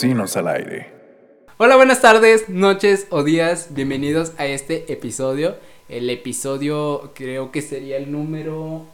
[0.00, 0.92] Vecinos al Aire.
[1.56, 3.70] Hola, buenas tardes, noches o días.
[3.74, 5.56] Bienvenidos a este episodio.
[5.88, 8.86] El episodio creo que sería el número...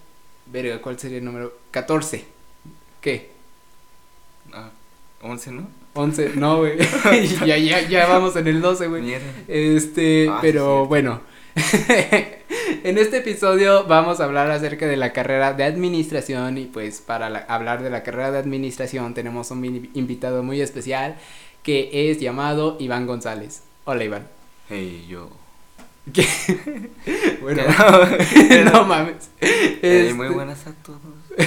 [0.46, 1.53] Verga, ¿cuál sería el número?
[1.73, 2.25] 14.
[3.03, 3.29] ¿Qué?
[4.55, 4.71] Ah,
[5.21, 5.69] 11, ¿no?
[5.93, 6.79] 11, no, güey.
[7.46, 9.03] ya, ya, ya vamos en el 12, güey.
[9.03, 9.27] Mierda.
[9.46, 10.86] Este, Ah, sí, pero cierto.
[10.86, 11.21] bueno.
[12.85, 17.31] en este episodio vamos a hablar acerca de la carrera de administración y pues para
[17.31, 21.17] la- hablar de la carrera de administración tenemos un invitado muy especial
[21.63, 23.63] que es llamado Iván González.
[23.85, 24.27] Hola Iván.
[24.68, 25.31] Hey, yo.
[26.13, 26.27] ¿Qué?
[27.40, 27.63] bueno,
[28.49, 28.65] ¿Qué?
[28.73, 29.31] no mames.
[29.40, 31.01] Hey, muy Este, buenas a todos.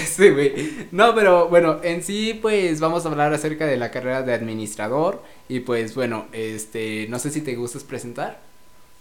[0.08, 0.88] Sí, güey.
[0.92, 5.22] No, pero bueno, en sí, pues vamos a hablar acerca de la carrera de administrador.
[5.48, 8.40] Y pues bueno, este, no sé si te gustas presentar.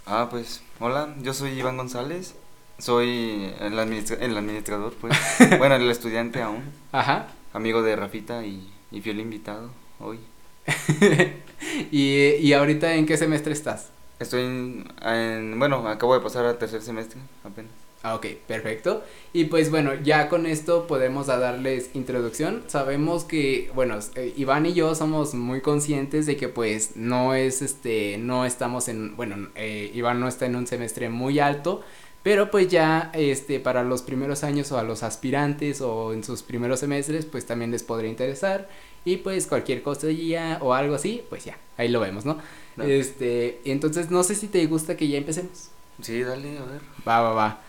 [0.07, 2.35] Ah, pues, hola, yo soy Iván González.
[2.79, 5.17] Soy el, administra- el administrador, pues.
[5.59, 6.63] bueno, el estudiante aún.
[6.93, 7.29] Ajá.
[7.53, 10.19] Amigo de Rafita y, y fiel invitado hoy.
[11.91, 13.89] y, y ahorita, ¿en qué semestre estás?
[14.19, 17.73] Estoy en, en- Bueno, acabo de pasar al tercer semestre apenas.
[18.07, 19.03] Ah, ok, perfecto.
[19.33, 22.63] Y pues bueno, ya con esto podemos a darles introducción.
[22.69, 27.63] Sabemos que, bueno, eh, Iván y yo somos muy conscientes de que pues no es
[27.63, 31.83] este, no estamos en, bueno, eh, Iván no está en un semestre muy alto,
[32.23, 36.45] pero pues ya este, para los primeros años o a los aspirantes o en sus
[36.45, 38.69] primeros semestres pues también les podría interesar.
[39.05, 42.39] Y pues cualquier cosilla o algo así, pues ya, ahí lo vemos, ¿no?
[42.77, 42.85] No.
[42.85, 45.71] Este, entonces no sé si te gusta que ya empecemos.
[46.03, 46.81] Sí, dale, a ver.
[47.09, 47.66] Va, va, va.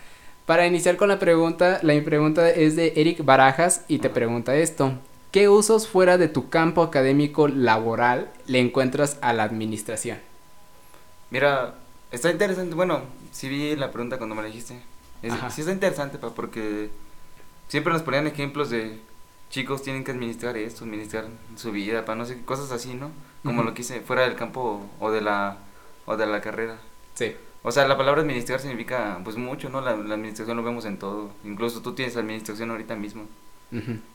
[0.48, 4.94] Para iniciar con la pregunta, la pregunta es de Eric Barajas y te pregunta esto.
[5.32, 10.20] ¿Qué usos fuera de tu campo académico laboral le encuentras a la administración?
[11.32, 11.76] Mira,
[12.12, 12.76] está interesante.
[12.76, 13.02] Bueno,
[13.34, 14.80] sí vi la pregunta cuando me la dijiste.
[15.22, 16.90] Es- sí está interesante, pa, porque
[17.68, 19.00] siempre nos ponían ejemplos de
[19.50, 21.26] chicos tienen que administrar esto, administrar
[21.58, 23.12] su vida, pa, no sé, cosas así, ¿no?
[23.44, 25.58] Como lo que hice fuera del campo o de la
[26.06, 26.78] o de la carrera.
[27.16, 27.36] Sí.
[27.64, 29.82] O sea, la palabra administrar significa pues mucho, ¿no?
[29.82, 31.32] La, la administración lo vemos en todo.
[31.44, 33.26] Incluso tú tienes administración ahorita mismo.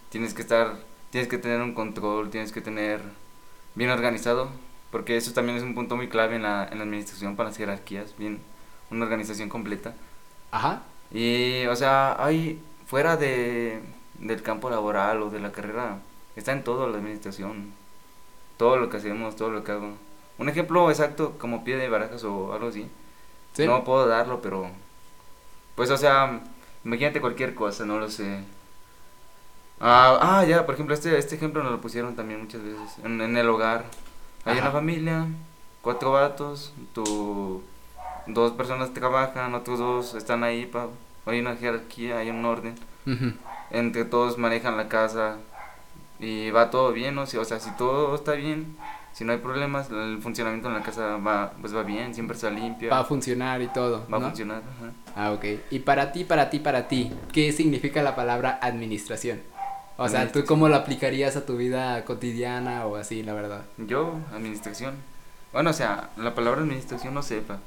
[0.09, 0.79] Tienes que estar,
[1.11, 3.03] tienes que tener un control, tienes que tener
[3.75, 4.51] bien organizado,
[4.91, 7.59] porque eso también es un punto muy clave en la, en la administración para las
[7.59, 8.41] jerarquías, bien,
[8.91, 9.95] una organización completa.
[10.51, 10.83] Ajá.
[11.11, 13.81] Y, o sea, hay, fuera de,
[14.19, 15.99] del campo laboral o de la carrera,
[16.37, 17.73] está en todo la administración,
[18.57, 19.93] todo lo que hacemos, todo lo que hago.
[20.39, 22.87] Un ejemplo exacto como pie de barajas o algo así,
[23.53, 23.67] Sí.
[23.67, 24.67] no puedo darlo, pero,
[25.75, 26.41] pues, o sea,
[26.85, 28.41] imagínate cualquier cosa, no lo sé.
[29.81, 32.99] Ah, ah, ya, por ejemplo, este, este ejemplo nos lo pusieron también muchas veces.
[33.05, 33.85] En, en el hogar.
[34.45, 34.63] Hay Ajá.
[34.63, 35.27] una familia,
[35.83, 37.63] cuatro vatos, tu,
[38.27, 40.87] dos personas trabajan, otros dos están ahí, pa,
[41.27, 42.75] hay una jerarquía, hay un orden.
[43.71, 45.39] Entre todos manejan la casa
[46.21, 47.27] y va todo bien, ¿no?
[47.27, 48.77] Si- O sea, si todo está bien,
[49.13, 52.51] si no hay problemas, el funcionamiento en la casa va, pues va bien, siempre está
[52.51, 54.05] limpia, Va a va, funcionar y todo.
[54.07, 54.21] a ¿no?
[54.21, 54.59] funcionar.
[54.59, 54.93] ajá.
[55.15, 55.45] Ah, ok.
[55.71, 59.41] Y para ti, para ti, para ti, ¿qué significa la palabra administración?
[59.99, 63.63] O sea, ¿tú cómo lo aplicarías a tu vida cotidiana o así, la verdad?
[63.77, 64.95] Yo, administración.
[65.53, 67.59] Bueno, o sea, la palabra administración no sepa.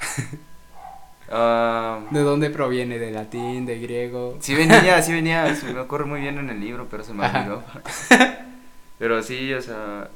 [1.28, 2.98] Ah, ¿De dónde proviene?
[3.00, 4.36] ¿De latín, de griego?
[4.38, 7.26] sí venía, sí venía, se me ocurre muy bien en el libro, pero se me
[7.26, 7.64] olvidó.
[8.98, 10.08] pero sí, o sea,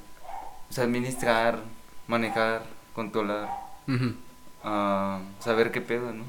[0.71, 1.59] o sea, administrar,
[2.07, 2.63] manejar,
[2.95, 3.49] controlar,
[4.63, 6.25] ah, saber qué pedo, ¿no?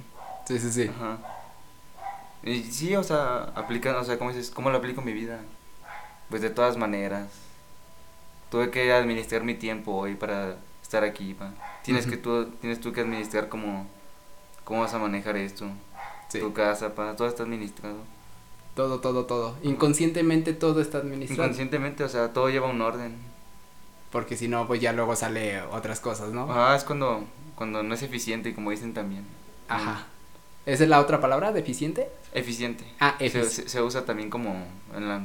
[0.46, 0.90] Sí, sí, sí.
[0.90, 1.18] Ajá.
[2.44, 4.50] Y sí, o sea, aplican, o sea, ¿cómo dices?
[4.50, 5.40] ¿Cómo lo aplico en mi vida?
[6.30, 7.28] Pues de todas maneras.
[8.50, 11.54] Tuve que administrar mi tiempo hoy para estar aquí, pa.
[11.84, 13.88] Tienes que tú, tienes tú que administrar cómo,
[14.64, 15.68] cómo vas a manejar esto.
[16.28, 16.40] Sí.
[16.40, 17.98] Tu casa, pa, todo está administrado.
[18.76, 19.56] Todo, todo, todo.
[19.64, 21.44] Inconscientemente todo está administrado.
[21.44, 23.31] Inconscientemente, o sea, todo lleva un orden.
[24.12, 26.52] Porque si no, pues ya luego sale otras cosas, ¿no?
[26.52, 27.24] Ajá, es cuando,
[27.56, 29.26] cuando no es eficiente, como dicen también.
[29.70, 30.08] Ajá.
[30.66, 32.10] ¿Esa es la otra palabra, deficiente?
[32.34, 32.84] Eficiente.
[33.00, 33.50] Ah, eficiente.
[33.50, 34.66] se, se usa también como
[34.96, 35.22] en la,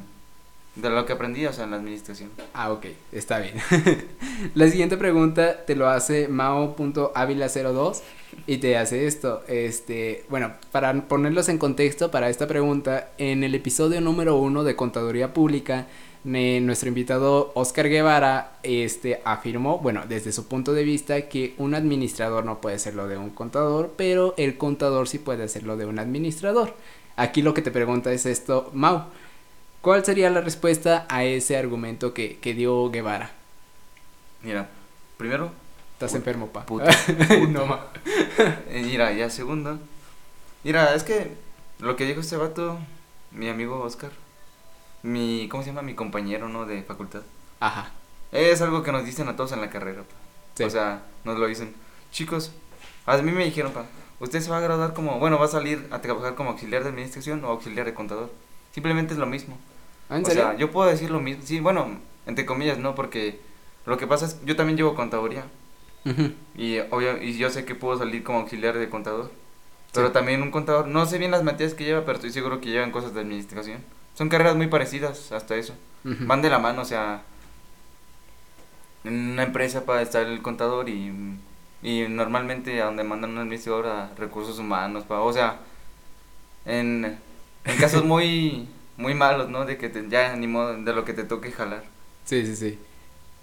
[0.76, 2.31] de lo que aprendí, o sea, en la administración.
[2.52, 3.55] Ah, ok, está bien.
[4.55, 8.02] la siguiente pregunta te lo hace mao.avila02
[8.46, 9.43] y te hace esto.
[9.49, 14.76] Este, bueno, para ponerlos en contexto para esta pregunta, en el episodio número uno de
[14.76, 15.87] Contaduría Pública,
[16.26, 22.44] nuestro invitado Oscar Guevara este, afirmó, bueno, desde su punto de vista, que un administrador
[22.44, 25.87] no puede ser lo de un contador, pero el contador sí puede ser lo de
[25.87, 26.75] un administrador.
[27.17, 29.05] Aquí lo que te pregunta es esto, Mau.
[29.81, 33.31] ¿Cuál sería la respuesta a ese argumento que, que dio Guevara?
[34.43, 34.69] Mira,
[35.17, 35.50] primero,
[35.94, 36.67] Estás Puta, enfermo, pa.
[36.67, 36.90] puta,
[37.49, 37.87] no, ma.
[38.69, 39.79] eh, mira, ya segundo.
[40.62, 41.32] Mira, es que
[41.79, 42.79] lo que dijo este vato,
[43.31, 44.11] mi amigo Oscar,
[45.06, 45.82] mi, ¿cómo se llama?
[45.82, 46.67] Mi compañero, ¿no?
[46.67, 47.23] De facultad.
[47.61, 47.91] Ajá.
[48.32, 50.03] Es algo que nos dicen a todos en la carrera.
[50.03, 50.14] pa.
[50.55, 50.64] Sí.
[50.64, 51.75] O sea, nos lo dicen.
[52.11, 52.53] Chicos,
[53.06, 53.85] a mí me dijeron, pa,
[54.20, 56.91] usted se va a graduar como, bueno, va a salir a trabajar como auxiliar de
[56.91, 58.31] administración o auxiliar de contador.
[58.73, 59.58] Simplemente es lo mismo.
[60.08, 60.43] ¿Ah, ¿En o serio?
[60.43, 61.43] sea, yo puedo decir lo mismo.
[61.44, 63.41] Sí, bueno, entre comillas, no, porque
[63.87, 65.44] lo que pasa es, yo también llevo contaduría.
[66.55, 69.31] Y, obvio, y yo sé que puedo salir como auxiliar de contador.
[69.93, 70.12] Pero Sí.
[70.12, 72.93] también un contador, no sé bien las materias que lleva, pero estoy seguro que llevan
[72.93, 73.79] cosas de administración.
[74.16, 75.74] Son carreras muy parecidas hasta eso.
[76.04, 77.22] Van de la mano, o sea,
[79.04, 81.12] en una empresa para estar el contador y,
[81.82, 85.60] y normalmente a donde mandan un administrador a recursos humanos, pa, o sea,
[86.64, 87.18] en,
[87.64, 89.66] en casos muy muy malos, ¿no?
[89.66, 91.84] De que te- ya ni modo, de lo que te toque jalar.
[92.24, 92.78] Sí, sí, sí.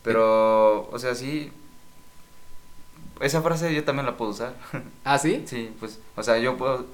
[0.03, 1.51] Pero, o sea, sí,
[3.21, 4.55] esa frase yo también la puedo usar.
[5.03, 5.43] ¿Ah, sí?
[5.47, 6.85] Sí, pues, o sea, yo puedo.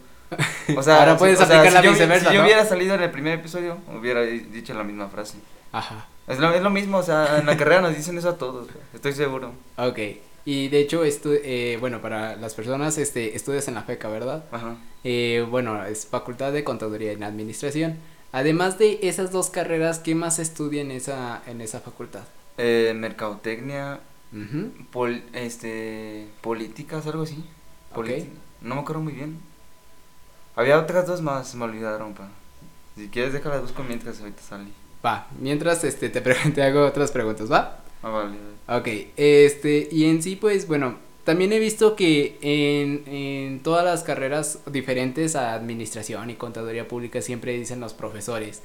[0.77, 2.95] O sea, Ahora puedes o sea, aplicar la si yo, viceversa, Si yo hubiera salido
[2.95, 5.37] en el primer episodio, hubiera dicho la misma frase.
[5.71, 6.05] Ajá.
[6.27, 8.67] Es lo, es lo mismo, o sea, en la carrera nos dicen eso a todos,
[8.93, 9.51] estoy seguro.
[9.77, 9.97] Ok.
[10.45, 14.45] Y de hecho, esto, eh, bueno, para las personas, este, estudias en la FECA, ¿verdad?
[14.51, 14.75] Ajá.
[15.03, 17.97] Eh, bueno, es Facultad de Contaduría y Administración.
[18.31, 22.21] Además de esas dos carreras, ¿qué más estudia en esa, en esa facultad?
[22.57, 23.99] Eh, mercadotecnia,
[24.91, 27.43] pol, este, políticas, algo así.
[27.95, 28.05] Ok.
[28.05, 28.29] Politi-
[28.61, 29.39] No me acuerdo muy bien.
[30.59, 32.27] Había otras dos más, me olvidaron, pa.
[32.97, 34.65] Si quieres, déjalas busco mientras ahorita sale.
[35.05, 36.19] Va, mientras este, te,
[36.51, 37.79] te hago otras preguntas, ¿va?
[38.03, 38.35] Ah, vale.
[38.67, 38.81] vale.
[38.81, 44.03] Ok, este, y en sí, pues, bueno, también he visto que en, en todas las
[44.03, 48.61] carreras diferentes a administración y contaduría pública siempre dicen los profesores,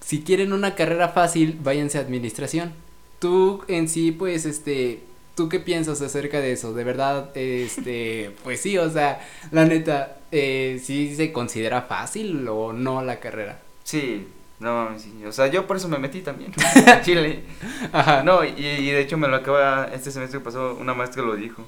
[0.00, 2.74] si quieren una carrera fácil, váyanse a administración.
[3.18, 5.00] Tú en sí, pues, este,
[5.34, 6.72] ¿tú qué piensas acerca de eso?
[6.74, 9.20] De verdad, este, pues sí, o sea,
[9.50, 13.58] la neta, eh, ¿sí se considera fácil o no la carrera?
[13.84, 14.28] Sí,
[14.60, 15.24] no mames, sí.
[15.26, 16.52] O sea, yo por eso me metí también.
[16.86, 17.42] a Chile.
[17.92, 18.22] Ajá.
[18.22, 21.34] No, y, y de hecho me lo acaba, este semestre que pasó, una maestra lo
[21.34, 21.64] dijo.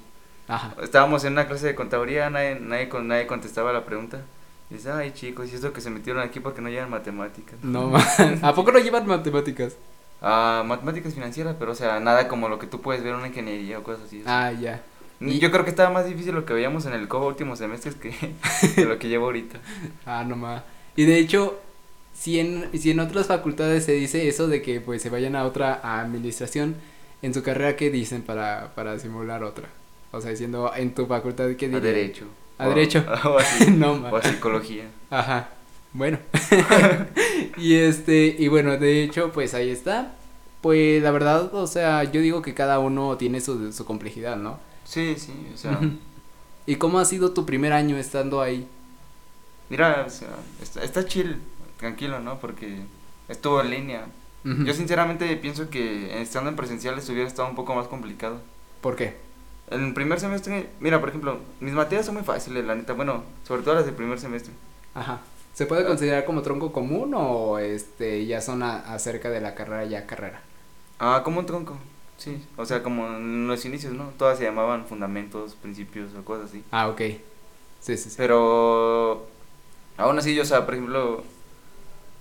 [0.47, 0.75] Ajá.
[0.83, 4.21] Estábamos en una clase de contaduría, nadie, nadie, nadie contestaba la pregunta.
[4.71, 7.55] Y dice, ay chicos, y eso que se metieron aquí porque no llevan matemáticas.
[7.63, 8.07] No, ma-
[8.43, 9.77] ¿a poco no llevan matemáticas?
[10.27, 13.29] Ah, matemáticas financieras, pero o sea, nada como lo que tú puedes ver en una
[13.29, 14.21] ingeniería o cosas así.
[14.21, 14.47] o sea.
[14.47, 14.83] Ah, ya.
[15.21, 17.95] y- Yo creo que estaba más difícil lo que veíamos en el COBA últimos semestres
[17.95, 18.13] que,
[18.75, 19.59] que lo que llevo ahorita.
[20.07, 20.63] Ah, no más.
[20.97, 21.61] Y de hecho,
[22.15, 25.45] si en, si en otras facultades se dice eso de que pues se vayan a
[25.45, 26.77] otra a administración,
[27.23, 29.69] en su carrera, ¿qué dicen para, para simular otra?
[30.13, 31.83] O sea, diciendo en tu facultad, ¿qué A dirían?
[31.83, 32.25] derecho.
[32.59, 33.05] A O- derecho.
[33.25, 34.85] O, así, no o a psicología.
[35.11, 35.49] Ajá.
[35.93, 36.19] Bueno.
[37.57, 40.17] Y este, y bueno, de hecho, pues ahí está.
[40.61, 44.59] Pues la verdad, o sea, yo digo que cada uno tiene su, su complejidad, ¿no?
[44.85, 45.81] Sí, sí, o sea.
[46.67, 48.69] ¿Y cómo ha sido tu primer año estando ahí?
[49.69, 50.29] mira, o sea,
[50.63, 51.41] está, está chill,
[51.79, 52.39] tranquilo, ¿no?
[52.39, 52.87] Porque
[53.29, 54.07] estuvo en línea.
[54.45, 58.43] Yo sinceramente pienso que estando en presenciales hubiera estado un poco más complicado.
[58.83, 59.17] ¿Por qué?
[59.71, 63.25] En el primer semestre, mira, por ejemplo, mis materias son muy fáciles, la neta, bueno,
[63.45, 64.53] sobre todo las del primer semestre.
[64.93, 65.23] Ajá.
[65.55, 69.85] ¿Se puede considerar como tronco común o este ya son a- acerca de la carrera
[69.85, 70.43] ya carrera?
[70.99, 71.77] Ah, como un tronco,
[72.17, 74.11] sí, o sea, como en los inicios, ¿no?
[74.19, 76.65] Todas se llamaban fundamentos, principios o cosas así.
[76.73, 77.01] Ah, ok.
[77.81, 78.15] Sí, sí, sí.
[78.17, 79.27] Pero
[79.97, 81.23] aún así, yo, o sea, por ejemplo,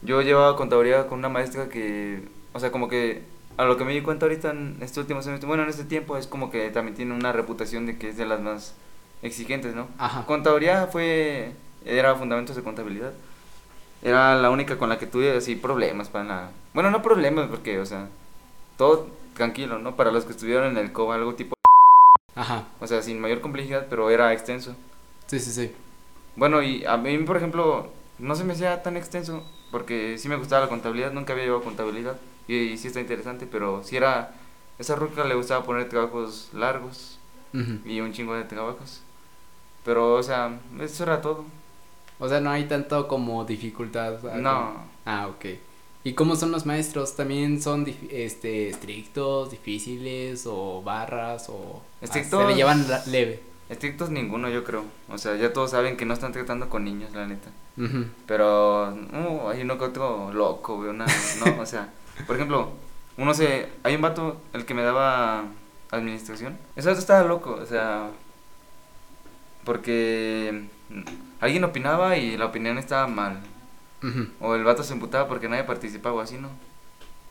[0.01, 3.23] yo llevaba contaduría con una maestra que, o sea, como que
[3.57, 6.17] a lo que me di cuenta ahorita en este último semestre, bueno, en este tiempo
[6.17, 8.75] es como que también tiene una reputación de que es de las más
[9.21, 9.87] exigentes, ¿no?
[9.97, 10.25] Ajá.
[10.25, 11.53] Contaduría fue,
[11.85, 13.13] era fundamentos de contabilidad.
[14.03, 16.49] Era la única con la que tuve así problemas para la...
[16.73, 18.09] Bueno, no problemas porque, o sea,
[18.77, 19.95] todo tranquilo, ¿no?
[19.95, 21.55] Para los que estuvieron en el COBA, algo tipo...
[22.35, 22.65] Ajá.
[22.81, 24.75] O sea, sin mayor complejidad, pero era extenso.
[25.27, 25.71] Sí, sí, sí.
[26.35, 30.35] Bueno, y a mí, por ejemplo, no se me hacía tan extenso porque sí me
[30.35, 32.17] gustaba la contabilidad, nunca había llevado contabilidad
[32.47, 34.33] y, y sí está interesante, pero sí era...
[34.79, 37.19] Esa ruca le gustaba poner trabajos largos
[37.53, 37.79] Ujú.
[37.85, 39.01] y un chingo de trabajos.
[39.85, 41.45] Pero, o sea, eso era todo.
[42.19, 44.21] O sea, no hay tanto como dificultad.
[44.35, 44.75] No.
[45.05, 45.45] Ah, ok.
[46.05, 47.15] ¿Y cómo son los maestros?
[47.15, 52.47] ¿También son este estrictos, difíciles o barras o ah, se Estrictos.
[52.47, 53.41] le llevan leve?
[53.69, 54.83] Estrictos ninguno, yo creo.
[55.09, 57.49] O sea, ya todos saben que no están tratando con niños, la neta.
[58.27, 61.91] Pero no, hay uno que otro loco, güey, una, no, o sea,
[62.27, 62.71] por ejemplo,
[63.17, 65.45] uno se, hay un vato, el que me daba
[65.89, 68.11] administración, vato estaba loco, o sea,
[69.63, 70.67] porque
[71.39, 73.39] alguien opinaba y la opinión estaba mal,
[74.03, 74.27] Ujú.
[74.39, 76.49] o el vato se emputaba porque nadie participaba o así, ¿no?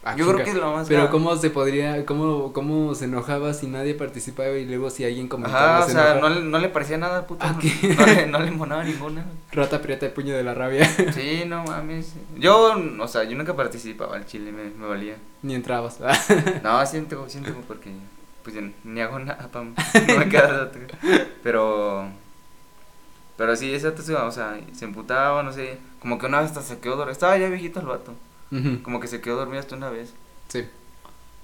[0.04, 0.44] Ah, Yo creo chinga.
[0.44, 1.12] que es lo más Pero grave.
[1.12, 5.76] cómo se podría, cómo, cómo se enojaba si nadie participaba y luego si alguien comentaba
[5.76, 7.46] Ajá, o se sea, no, le- no le parecía nada puto.
[7.46, 9.24] Ah, no, no le, no le monaba ninguna.
[9.52, 12.14] Rata aprieta el puño de la rabia, Sí, no mames.
[12.36, 15.14] Yo, o sea, yo nunca participaba al chile, me, me valía.
[15.42, 16.00] ni entrabas.
[16.64, 17.92] No, siento, siento porque,
[18.42, 19.72] pues, ni hago nada, pam.
[20.08, 20.68] No me queda.
[21.44, 22.08] Pero,
[23.36, 26.62] pero sí, ese vato o sea, se emputaba, no sé, como que una vez hasta
[26.62, 27.12] se quedó dormido.
[27.12, 28.14] Estaba ya viejito el vato,
[28.52, 30.14] Ujú, como que se quedó dormido hasta una vez.
[30.48, 30.64] sí.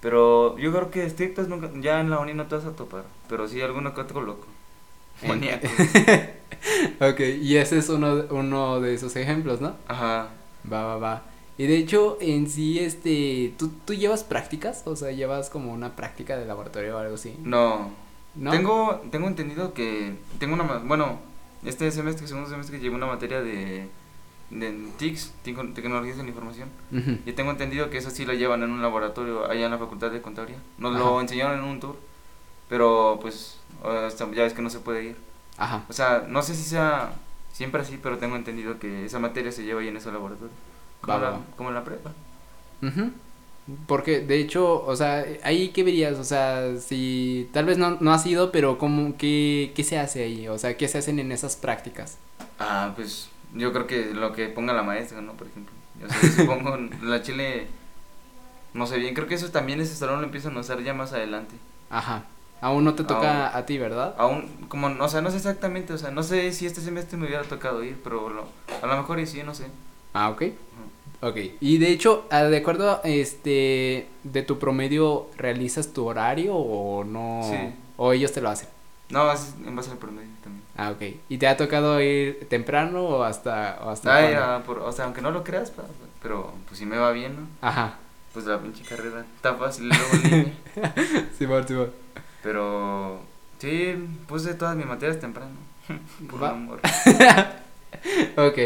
[0.01, 3.05] Pero yo creo que estrictos nunca, ya en la uni no te vas a topar.
[3.29, 4.47] Pero sí, alguno que otro loco.
[5.23, 5.69] Maníaco.
[7.01, 9.75] ok, y ese es uno, uno de esos ejemplos, ¿no?
[9.89, 10.29] Ajá.
[10.71, 11.23] Va, va, va.
[11.57, 14.83] Y de hecho, en sí, este, ¿tú, tú llevas prácticas?
[14.87, 17.35] O sea, llevas como una práctica de laboratorio o algo así.
[17.43, 17.91] No.
[18.35, 18.51] ¿No?
[18.53, 21.19] Tengo, tengo entendido que tengo una, bueno,
[21.65, 23.89] este semestre, segundo semestre, llevo una materia de,
[24.51, 26.69] de TICS, tecno- Tecnologías de la Información.
[27.27, 30.11] Y tengo entendido que eso sí lo llevan en un laboratorio allá en la Facultad
[30.11, 30.59] de Contaduría.
[30.79, 31.05] Nos Ajá.
[31.05, 31.97] lo enseñaron en un tour,
[32.69, 33.59] pero pues
[34.35, 35.17] ya ves que no se puede ir.
[35.57, 35.83] Ajá.
[35.89, 37.13] O sea, no sé si sea
[37.53, 40.53] siempre así, pero tengo entendido que esa materia se lleva ahí en ese laboratorio.
[41.01, 41.41] Como, Va, la, va.
[41.57, 42.13] como en la prepa.
[42.83, 43.11] Ujú.
[43.87, 48.13] Porque, de hecho, o sea, ahí qué verías, o sea, si tal vez no, no
[48.13, 50.49] has ido, pero ¿cómo, qué, qué se hace ahí?
[50.49, 52.17] O sea, ¿qué se hacen en esas prácticas?
[52.59, 55.35] Ah, pues yo creo que lo que ponga la maestra, ¿no?
[55.35, 55.75] Por ejemplo.
[56.05, 57.67] O sea, supongo la chile,
[58.75, 61.13] no sé bien, creo que eso también ese salón lo empiezan a usar ya más
[61.13, 61.55] adelante.
[61.91, 62.25] Ajá.
[62.61, 63.57] Aún no te toca Aún.
[63.57, 64.15] a ti, ¿verdad?
[64.19, 67.27] Aún, como, o sea, no sé exactamente, o sea, no sé si este semestre me
[67.27, 68.49] hubiera tocado ir, pero lo-
[68.83, 69.67] a lo mejor y sí, no sé.
[70.15, 70.43] Ah, ok.
[71.21, 71.37] Ok.
[71.61, 77.41] Y de hecho, ah, de acuerdo, este, de tu promedio, ¿realizas tu horario o no?
[77.45, 77.57] Sí.
[77.97, 78.69] O ellos te lo hacen.
[79.11, 80.63] No, es en base al promedio también.
[80.77, 81.03] Ah, ok.
[81.29, 85.07] ¿Y te ha tocado ir temprano o hasta, o hasta Ay, ah, por- o sea,
[85.07, 85.73] aunque no lo creas,
[86.23, 87.47] pero pues si me va bien, ¿no?
[87.67, 87.97] Ajá.
[88.33, 90.55] Pues la pinche carrera está fácil luego en línea.
[91.39, 91.91] Simón, Simón.
[92.43, 93.19] Pero
[93.59, 93.95] sí,
[94.29, 95.51] puse todas mis materias temprano.
[96.31, 96.81] Por amor.
[98.37, 98.59] Ok,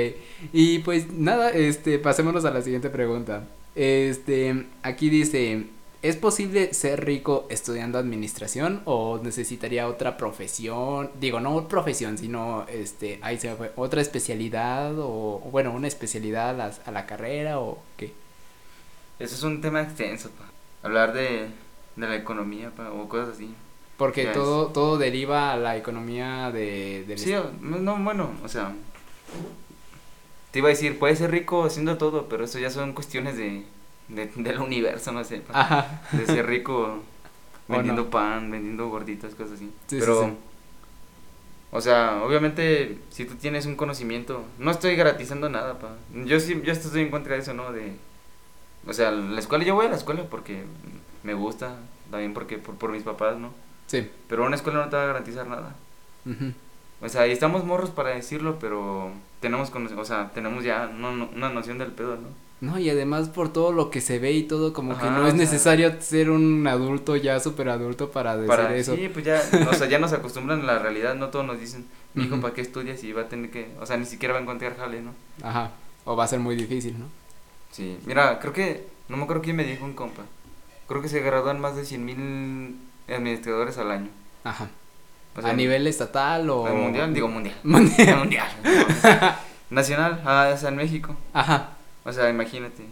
[0.53, 3.45] y pues nada, este, pasémonos a la siguiente pregunta.
[3.75, 5.67] Este, aquí dice,
[6.03, 11.11] ¿es posible ser rico estudiando administración o necesitaría otra profesión?
[11.21, 16.53] Digo, no profesión, sino, este, ahí se fue, otra especialidad o, bueno, una especialidad a
[16.53, 18.13] la, a la carrera o qué.
[19.19, 20.45] Eso es un tema extenso, pa.
[20.83, 21.47] Hablar de,
[21.97, 23.55] de la economía, pa, o cosas así.
[23.97, 28.75] Porque todo, todo deriva a la economía de, del Sí, no, bueno, o sea,
[30.51, 33.65] te iba a decir, puedes ser rico haciendo todo, pero eso ya son cuestiones de,
[34.09, 35.43] de, del universo, no sé.
[35.53, 37.03] Ajá, de ser rico
[37.69, 38.11] vendiendo no.
[38.11, 39.73] pan, vendiendo gorditas, cosas así.
[39.87, 40.37] Sí, sí, Pero, sí.
[41.71, 45.97] o sea, obviamente, si tú tienes un conocimiento, no estoy garantizando nada, pa.
[46.15, 47.73] Yo sí, yo estoy en contra de eso, ¿no?
[47.73, 47.97] De,
[48.87, 50.65] o sea, la escuela, yo voy a la escuela porque
[51.25, 51.77] me gusta,
[52.11, 53.55] también porque por, por mis papás, ¿no?
[53.87, 54.11] sí.
[54.29, 55.77] Pero una escuela no te va a garantizar nada.
[56.27, 56.53] ujú.
[57.03, 61.29] O sea, y estamos morros para decirlo, pero tenemos, o sea, tenemos ya no- no-
[61.35, 62.29] una noción del pedo, ¿no?
[62.61, 65.33] No, y además por todo lo que se ve y todo, como que no es
[65.33, 68.95] sea- necesario ser un adulto ya súper adulto para decir Para, eso.
[68.95, 71.85] sí, pues ya, o sea, ya nos acostumbran a la realidad, no todos nos dicen,
[72.15, 72.41] hijo, Ujú.
[72.43, 73.03] ¿para qué estudias?
[73.03, 75.11] Y va a tener que, o sea, ni siquiera va a encontrar jale, ¿no?
[75.43, 75.73] Ajá.
[76.05, 77.07] O va a ser muy difícil, ¿no?
[77.73, 80.23] Sí, mira, creo que, no me acuerdo quién me dijo un compa,
[80.87, 82.77] creo que se gradúan más de 100 mil
[83.09, 84.09] administradores al año.
[84.45, 84.69] Ajá.
[85.37, 86.67] O sea, a nivel estatal o...
[86.67, 87.57] mundial, digo mundial.
[87.63, 88.19] Mundial.
[88.19, 88.49] mundial.
[89.71, 91.17] Nacional, ah, o sea, en México.
[91.33, 91.71] Ajá.
[92.05, 92.85] O sea, imagínate.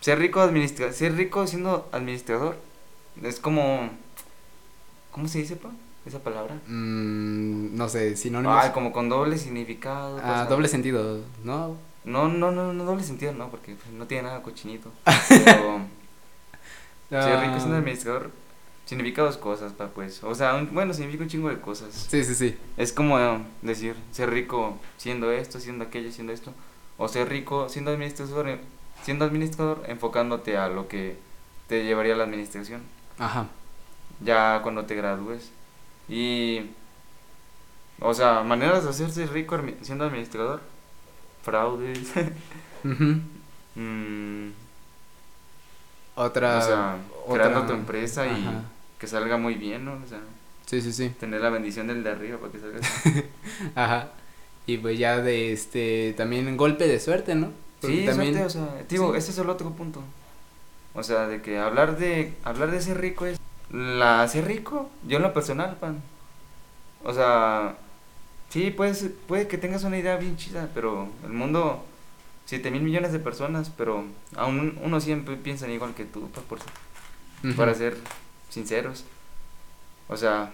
[0.00, 2.56] Ser rico administra ser rico siendo administrador
[3.22, 3.90] es como
[5.14, 5.70] ¿Cómo se dice, pa?
[6.04, 6.56] Esa palabra.
[6.66, 8.58] Mm, no sé, sinónimos.
[8.60, 10.20] Ah, como con doble significado.
[10.24, 11.76] Ah, doble sentido, ¿no?
[12.04, 14.90] No, no, no, no doble sentido, no, porque pues, no tiene nada cochinito.
[17.08, 18.32] Pero ser rico siendo Ah, administrador
[18.86, 20.22] significa dos cosas, pa, pues.
[20.24, 21.92] O sea, un- bueno, significa un chingo de cosas.
[21.94, 22.56] Sí, sí, sí.
[22.76, 26.52] Es como eh, decir, ser rico siendo esto, siendo aquello, siendo esto.
[26.98, 28.58] O ser rico siendo administrador,
[29.02, 31.16] siendo administrador enfocándote a lo que
[31.68, 32.82] te llevaría a la administración.
[33.18, 33.46] Ajá.
[34.20, 35.50] Ya cuando te gradúes.
[36.08, 36.70] Y...
[38.00, 40.60] O sea, maneras de hacerse rico siendo administrador.
[41.42, 42.12] Fraudes.
[43.76, 44.50] Mm,
[46.14, 46.58] Otra...
[46.58, 48.48] o sea, otra- creando tu empresa y.
[49.04, 49.92] que salga muy bien, ¿no?
[50.04, 50.20] O sea,
[50.66, 51.10] Sí, sí, sí.
[51.20, 53.24] tener la bendición del de arriba para que salga así.
[53.74, 54.08] Ajá.
[54.66, 57.50] Y pues ya de este, también golpe de suerte, ¿no?
[57.80, 58.32] Porque Sí, también...
[58.34, 59.18] suerte, o sea, digo, sí.
[59.18, 60.02] ese es el otro punto.
[60.94, 63.38] O sea, de que hablar de hablar de ser rico es
[63.70, 66.00] la ser rico, yo en lo personal, pan.
[67.02, 67.76] O sea,
[68.48, 71.84] sí, puede ser- puede que tengas una idea bien chida, pero el mundo
[72.46, 74.04] 7 mil millones de personas, pero
[74.36, 76.58] aún uno siempre piensan igual que tú, pues, por,
[77.44, 77.54] Ujú.
[77.56, 77.98] para ser
[78.54, 79.04] sinceros.
[80.08, 80.52] O sea,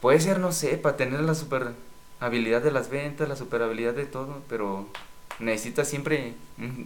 [0.00, 1.72] puede ser, no sé, para tener la super
[2.20, 4.86] habilidad de las ventas, la super habilidad de todo, pero
[5.38, 6.82] necesitas siempre mm,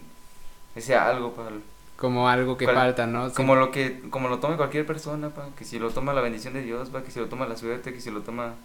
[0.75, 1.51] ese algo para
[1.95, 3.29] Como algo que falta, ¿no?
[3.29, 3.35] Sí.
[3.35, 6.53] como lo que como lo tome cualquier persona, pa, que si lo toma la bendición
[6.53, 8.55] de Dios, pa, que si lo toma la suerte, que si lo toma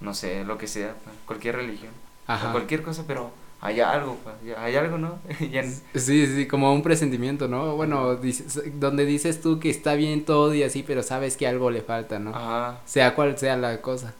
[0.00, 1.92] no sé, lo que sea, pa, cualquier religión,
[2.26, 2.52] Ajá.
[2.52, 3.30] cualquier cosa, pero
[3.62, 5.18] hay algo, ya- hay algo, ¿no?
[5.94, 7.76] Sí, sí, como un presentimiento, ¿no?
[7.76, 11.70] Bueno, dices- donde dices tú que está bien todo y así, pero sabes que algo
[11.70, 12.30] le falta, ¿no?
[12.34, 12.80] Ajá.
[12.86, 14.14] Sea cual sea la cosa.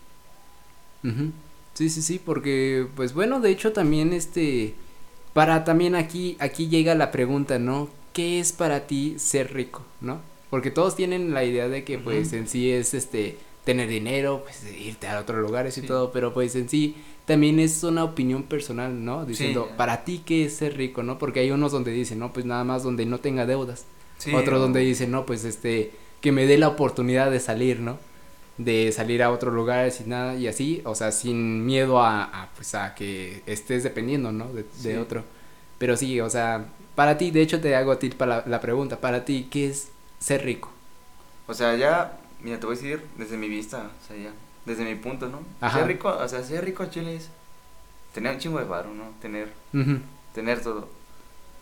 [1.04, 1.30] Ujú.
[1.74, 4.74] Sí, sí, sí, porque, pues bueno, de hecho también este,
[5.32, 7.88] para también aquí, aquí llega la pregunta, ¿no?
[8.12, 10.20] ¿Qué es para ti ser rico, ¿no?
[10.50, 14.64] Porque todos tienen la idea de que, pues, en sí es, este, tener dinero, pues,
[14.78, 16.96] irte a otros lugares y todo, pero pues en sí
[17.26, 19.24] también es una opinión personal, ¿no?
[19.24, 19.74] Diciendo, Sí.
[19.76, 21.18] para ti, ¿qué es ser rico, no?
[21.18, 23.84] Porque hay unos donde dicen, no, pues nada más donde no tenga deudas.
[24.18, 27.80] Sí, Otros o- donde dicen, no, pues este, que me dé la oportunidad de salir,
[27.80, 27.98] ¿no?
[28.58, 32.48] De salir a otro lugar sin nada y así, o sea, sin miedo a, a,
[32.56, 34.48] pues a que estés dependiendo, ¿no?
[34.82, 35.24] De, otro.
[35.78, 38.60] Pero sí, o sea, para ti, de hecho te hago a ti para la, la
[38.60, 40.70] pregunta, para ti, ¿qué es ser rico?
[41.46, 44.32] O sea, ya, mira, te voy a decir desde mi vista, o sea, ya,
[44.64, 45.40] desde mi punto, ¿no?
[45.60, 45.78] Ajá.
[45.78, 47.28] Ser rico, o sea, ser rico Chile es
[48.14, 49.04] tener un chingo de varo, ¿no?
[49.20, 49.52] Tener,
[50.34, 50.88] tener todo.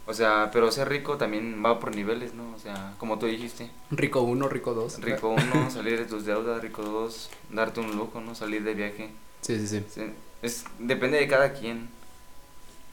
[0.06, 2.54] O sea, pero ser rico también va por niveles, ¿no?
[2.54, 4.98] O sea, como tú dijiste, Rico uno, rico dos.
[5.02, 8.34] rico uno, salir de tus deudas, rico dos, darte un lujo, ¿no?
[8.34, 9.10] Salir de viaje.
[9.42, 9.84] Sí, sí, sí.
[9.90, 10.02] Sí,
[10.42, 11.88] Es, depende de cada quien.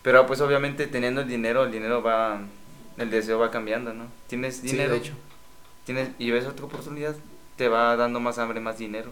[0.01, 2.41] Pero pues obviamente teniendo el dinero, el dinero va,
[2.97, 4.07] el deseo va cambiando, ¿no?
[4.27, 5.13] Tienes Sí, dinero, de hecho.
[5.85, 7.15] tienes, y ves otra oportunidad,
[7.55, 9.11] te va dando más hambre, más dinero.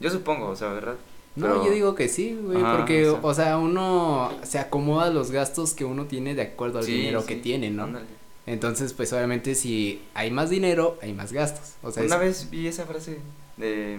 [0.00, 0.96] Yo supongo, o sea, ¿verdad?
[1.36, 5.06] No, yo digo que sí, güey, Ajá, porque, o sea- o sea, uno se acomoda
[5.06, 7.84] a los gastos que uno tiene de acuerdo al Sí, dinero sí, que tiene, ¿no?
[7.84, 8.06] ándale.
[8.46, 11.74] Entonces, pues obviamente si hay más dinero, hay más gastos.
[11.82, 13.18] O sea, Una es- vez vi esa frase
[13.56, 13.98] de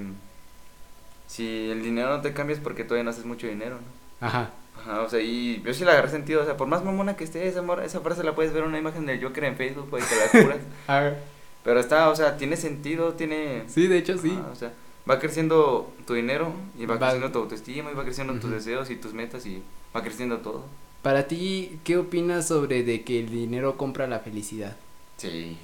[1.28, 4.28] si el dinero no te cambia es porque todavía no haces mucho dinero, ¿no?
[4.28, 4.52] Ajá.
[4.78, 7.24] Ajá, o sea, y yo sí la agarré sentido, o sea, por más mamona que
[7.26, 9.88] esté esa, mor- esa frase la puedes ver en una imagen del Joker en Facebook,
[9.90, 10.60] pues, te la curas.
[10.88, 11.18] A ver.
[11.64, 13.64] Pero está, o sea, tiene sentido, tiene...
[13.68, 14.32] Sí, de hecho sí.
[14.40, 14.72] Ajá, o sea,
[15.10, 18.54] va creciendo tu dinero y va, Va- creciendo tu autoestima y va creciendo tus Ujú.
[18.54, 19.62] deseos y tus metas y
[19.96, 20.66] va creciendo todo.
[21.02, 24.76] Para ti, ¿qué opinas sobre de que el dinero compra la felicidad?
[25.18, 25.58] Sí.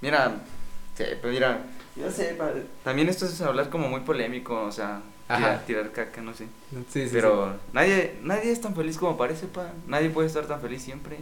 [0.00, 0.42] Mira,
[0.96, 1.64] sí, pues mira,
[1.96, 2.52] yo sé, pa-
[2.84, 5.00] también esto es hablar como muy polémico, o sea,
[5.34, 6.44] tirar, tirar caca, no sé.
[6.92, 7.08] Sí, sí.
[7.12, 9.72] Pero nadie nadie es tan feliz como parece, pa.
[9.88, 11.16] Nadie puede estar tan feliz siempre.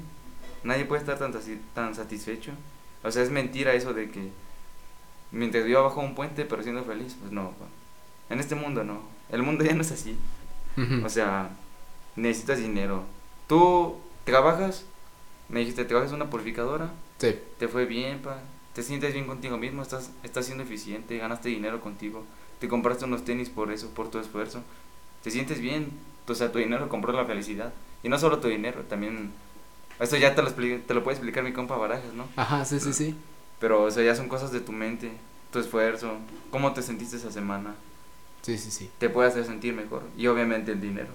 [0.64, 1.32] Nadie puede estar tan,
[1.74, 2.50] tan satisfecho.
[3.04, 4.30] O sea, es mentira eso de que
[5.34, 7.52] mientras yo bajo un puente pero siendo feliz, pues no.
[8.30, 9.00] En este mundo no.
[9.30, 10.16] El mundo ya no es así.
[11.04, 11.50] O sea,
[12.16, 13.04] necesitas dinero.
[13.46, 14.84] Tú trabajas,
[15.48, 17.36] me dijiste, trabajas en una purificadora, Sí.
[17.58, 18.38] te fue bien, pa.
[18.72, 22.24] Te sientes bien contigo mismo, estás, estás siendo eficiente, ganaste dinero contigo,
[22.58, 24.62] te compraste unos tenis por eso, por tu esfuerzo.
[25.22, 25.90] Te sientes bien,
[26.26, 27.72] o sea, tu dinero compró la felicidad.
[28.02, 29.32] Y no solo tu dinero, también...
[30.00, 32.26] Esto ya te lo, te lo puede explicar mi compa Barajas, ¿no?
[32.36, 33.14] Ajá, sí, sí, sí.
[33.58, 35.12] Pero, o sea, ya son cosas de tu mente,
[35.50, 36.18] tu esfuerzo,
[36.50, 37.76] cómo te sentiste esa semana,
[38.42, 38.90] Sí, sí, sí.
[38.98, 40.02] te puede hacer sentir mejor.
[40.16, 41.10] Y obviamente el dinero.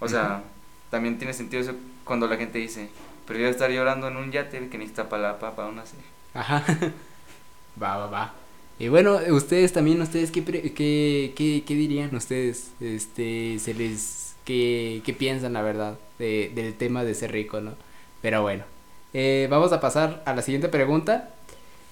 [0.00, 0.44] O sea,
[0.90, 2.90] también tiene sentido eso cuando la gente dice,
[3.26, 5.96] prefiero estar llorando en un yate que necesita para la papa, una así.
[6.34, 6.64] Ajá.
[7.82, 8.34] va, va, va.
[8.78, 12.74] Y bueno, ustedes también, ustedes, ¿qué, qué, qué, qué dirían ustedes?
[12.80, 17.76] Este, se les, ¿qué, qué piensan, la verdad, de, del tema de ser rico, no?
[18.20, 18.64] Pero bueno,
[19.12, 21.33] eh, vamos a pasar a la siguiente pregunta.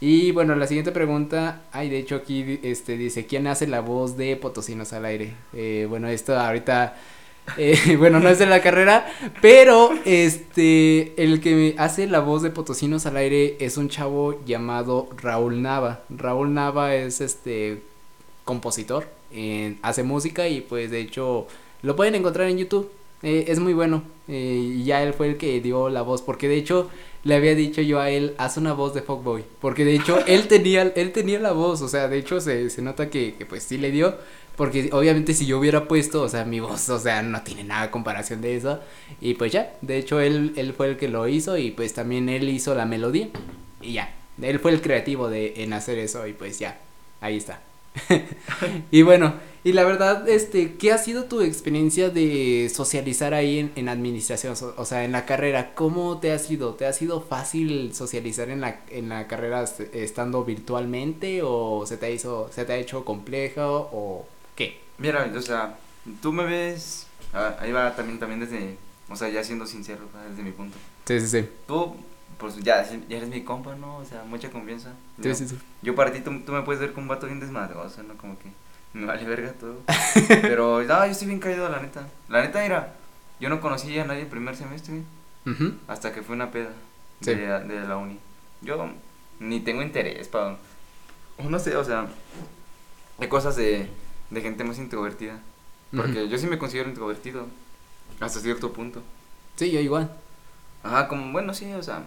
[0.04, 4.16] Y bueno, la siguiente pregunta, ay, de hecho aquí, este, dice, ¿quién hace la voz
[4.16, 5.34] de Potosinos al aire?
[5.52, 6.96] Eh, bueno, esto ahorita,
[7.56, 9.06] eh, bueno, no es de la carrera,
[9.40, 15.08] pero este, el que hace la voz de Potosinos al aire es un chavo llamado
[15.18, 16.00] Raúl Nava.
[16.10, 17.80] Raúl Nava es este
[18.44, 19.06] compositor,
[19.82, 21.46] hace música y pues de hecho
[21.82, 22.90] lo pueden encontrar en YouTube.
[23.22, 26.48] Eh, es muy bueno eh, y ya él fue el que dio la voz porque
[26.48, 26.90] de hecho
[27.24, 30.48] le había dicho yo a él haz una voz de fuckboy porque de hecho él
[30.48, 33.62] tenía él tenía la voz o sea de hecho se, se nota que, que pues
[33.62, 34.16] sí le dio
[34.56, 37.90] porque obviamente si yo hubiera puesto, o sea, mi voz, o sea, no tiene nada
[37.90, 38.80] comparación de eso.
[39.20, 42.28] Y pues ya, de hecho él, él fue el que lo hizo y pues también
[42.28, 43.28] él hizo la melodía.
[43.80, 46.78] Y ya, él fue el creativo de en hacer eso y pues ya,
[47.20, 47.60] ahí está.
[48.90, 53.72] y bueno, y la verdad, este, ¿qué ha sido tu experiencia de socializar ahí en,
[53.76, 54.54] en administración?
[54.60, 56.74] O, o sea, en la carrera, ¿cómo te ha sido?
[56.74, 61.96] ¿Te ha sido fácil socializar en la, en la carrera est- estando virtualmente o se
[61.96, 64.80] te hizo, se te ha hecho complejo o qué?
[64.98, 65.78] Mira, o sea,
[66.20, 68.76] tú me ves, ah, ahí va también, también desde
[69.08, 70.76] O sea, ya siendo sincero, desde mi punto.
[71.06, 71.48] Sí, sí, sí.
[71.66, 71.94] Tú,
[72.38, 73.98] pues ya, ya eres mi compa, ¿no?
[73.98, 74.92] O sea, mucha confianza.
[75.22, 75.56] Sí, Yo- sí, sí.
[75.82, 78.16] Yo para ti, tú, tú me puedes ver como un vato bien desmadroso, ¿no?
[78.16, 78.48] Como que
[78.94, 79.76] me vale verga todo.
[80.28, 82.06] Pero, no, yo estoy bien caído, la neta.
[82.28, 82.94] La neta, mira,
[83.40, 85.02] yo no conocí a nadie el primer semestre
[85.88, 86.70] hasta que fue una peda
[87.20, 87.34] Sí.
[87.34, 88.18] de, de la uni.
[88.62, 88.90] Yo
[89.40, 90.56] ni tengo interés para...
[91.38, 92.06] No sé, o sea,
[93.18, 93.88] hay cosas de,
[94.30, 95.38] de gente más introvertida.
[95.94, 97.46] Porque yo sí me considero introvertido
[98.20, 99.02] hasta cierto punto.
[99.56, 100.10] Sí, yo igual.
[100.82, 102.02] Ajá, como, bueno, sí, o sea,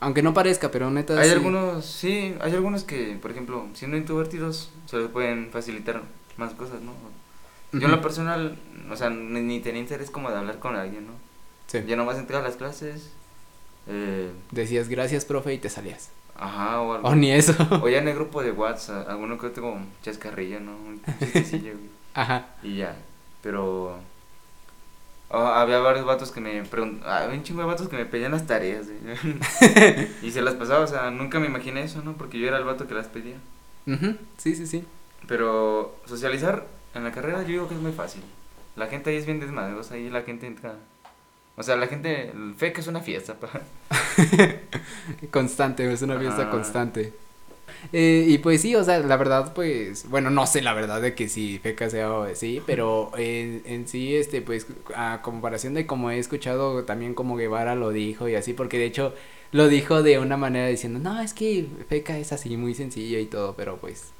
[0.00, 1.18] Aunque no parezca, pero neta.
[1.18, 1.34] Hay sí.
[1.34, 6.02] algunos, sí, hay algunos que, por ejemplo, siendo introvertidos, se les pueden facilitar
[6.38, 6.92] más cosas, ¿no?
[7.78, 8.56] Yo en lo personal,
[8.90, 11.12] o sea, ni, ni tenía interés como de hablar con alguien, ¿no?
[11.66, 11.80] Sí.
[11.86, 13.10] Ya nomás entré a las clases,
[13.86, 16.10] eh, Decías gracias, profe, y te salías.
[16.36, 17.08] ajá, o algo.
[17.08, 17.54] O ni eso.
[17.82, 20.72] O ya en el grupo de WhatsApp, alguno que otro chascarrillo, ¿no?
[20.76, 21.72] Un chistecillo,
[22.14, 22.46] Ajá.
[22.62, 22.96] y ya,
[23.42, 23.98] pero...
[25.30, 28.32] ah, había varios vatos que me preguntaban, había un chingo de vatos que me pedían
[28.32, 29.36] las tareas, güey.
[30.22, 32.14] y se las pasaba, o sea, nunca me imaginé eso, ¿no?
[32.14, 33.36] Porque yo era el vato que las pedía.
[33.86, 34.16] Ujú.
[34.38, 34.84] Sí, sí, sí.
[35.28, 38.22] Pero socializar en la carrera yo digo que es muy fácil.
[38.74, 40.74] La gente ahí es bien desmadrosa, ahí la gente entra...
[41.56, 42.32] O sea, la gente...
[42.56, 43.36] Fe que es una fiesta.
[45.30, 47.12] Constante, es una fiesta constante.
[47.92, 51.14] Eh, y pues sí, o sea, la verdad, pues, bueno, no sé la verdad de
[51.14, 55.86] que si feca sea o sí, pero en, en sí, este, pues, a comparación de
[55.86, 59.14] como he escuchado también como Guevara lo dijo y así, porque de hecho
[59.52, 63.26] lo dijo de una manera diciendo, no, es que feca es así, muy sencillo y
[63.26, 64.12] todo, pero pues,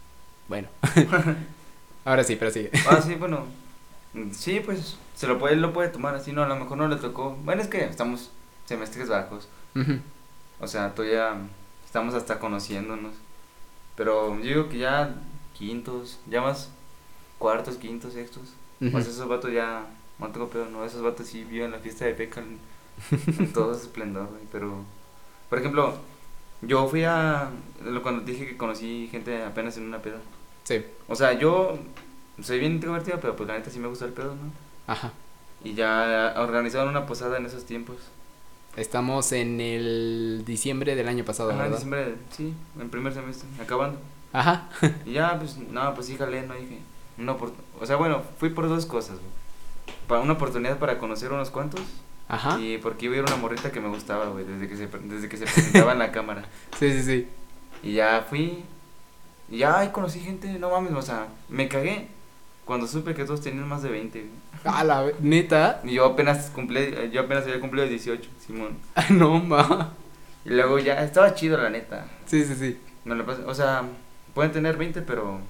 [0.49, 0.69] bueno.
[2.05, 2.71] Ahora sí, pero sigue.
[2.89, 3.47] Ah, sí, bueno.
[4.33, 6.97] Sí, pues se lo puede, lo puede tomar así, no, a lo mejor no le
[6.97, 7.37] tocó.
[7.45, 8.31] Bueno, es que estamos
[8.65, 9.49] semestres bajos.
[10.61, 11.35] O sea, todavía
[11.85, 13.15] estamos hasta conociéndonos.
[13.95, 15.15] Pero yo digo que ya
[15.55, 16.71] quintos, ya más
[17.39, 18.55] cuartos, quintos, sextos.
[18.81, 18.93] Ujú.
[18.93, 19.87] Pues esos vatos ya,
[20.19, 22.59] no tengo pedo, no, esos vatos sí viven la fiesta de Peca en,
[23.39, 24.85] en todo su esplendor, güey, pero,
[25.49, 25.95] por ejemplo,
[26.63, 27.51] yo fui a,
[28.03, 30.19] cuando dije que conocí gente apenas en una peda,
[30.69, 31.79] Sí, o sea, yo
[32.43, 34.53] soy bien introvertido, pero pues la neta sí me gusta el pedo, ¿no?
[34.87, 35.13] ajá.
[35.65, 37.97] Y ya organizaron una posada en esos tiempos,
[38.77, 41.77] Estamos en el diciembre del año pasado, Ajá, en ¿verdad?
[41.79, 43.99] diciembre, sí, en primer semestre, acabando,
[44.35, 44.69] Ajá.
[45.07, 46.81] y ya, pues, no, pues sí, jalé, no dije,
[47.17, 51.49] una o sea, bueno, fui por dos cosas, güey, para una oportunidad para conocer unos
[51.49, 51.81] cuantos,
[52.29, 52.61] Ajá.
[52.61, 55.31] Y porque iba a ir una morrita que me gustaba, güey, desde que se, desde
[55.31, 56.45] que se presentaba en la cámara.
[56.79, 57.29] Sí, sí, sí.
[57.83, 58.65] Y ya fui,
[59.51, 62.09] y ya ahí conocí gente, no mames, o sea, me cagué
[62.65, 64.33] cuando supe que todos tenían más de 20, güey.
[64.77, 65.81] A la neta.
[65.85, 68.77] Y yo apenas cumplí, yo apenas había cumplido 18, Simón.
[69.11, 69.93] No, ma.
[70.45, 72.07] Y luego ya, estaba chido, la neta.
[72.27, 72.79] Sí, sí, sí.
[73.05, 73.85] Me lo pasé- o sea,
[74.35, 75.41] pueden tener 20, pero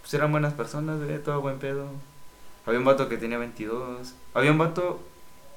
[0.00, 1.86] pues eran buenas personas, güey, todo buen pedo.
[2.64, 5.00] Había un vato que tenía 22, había un vato,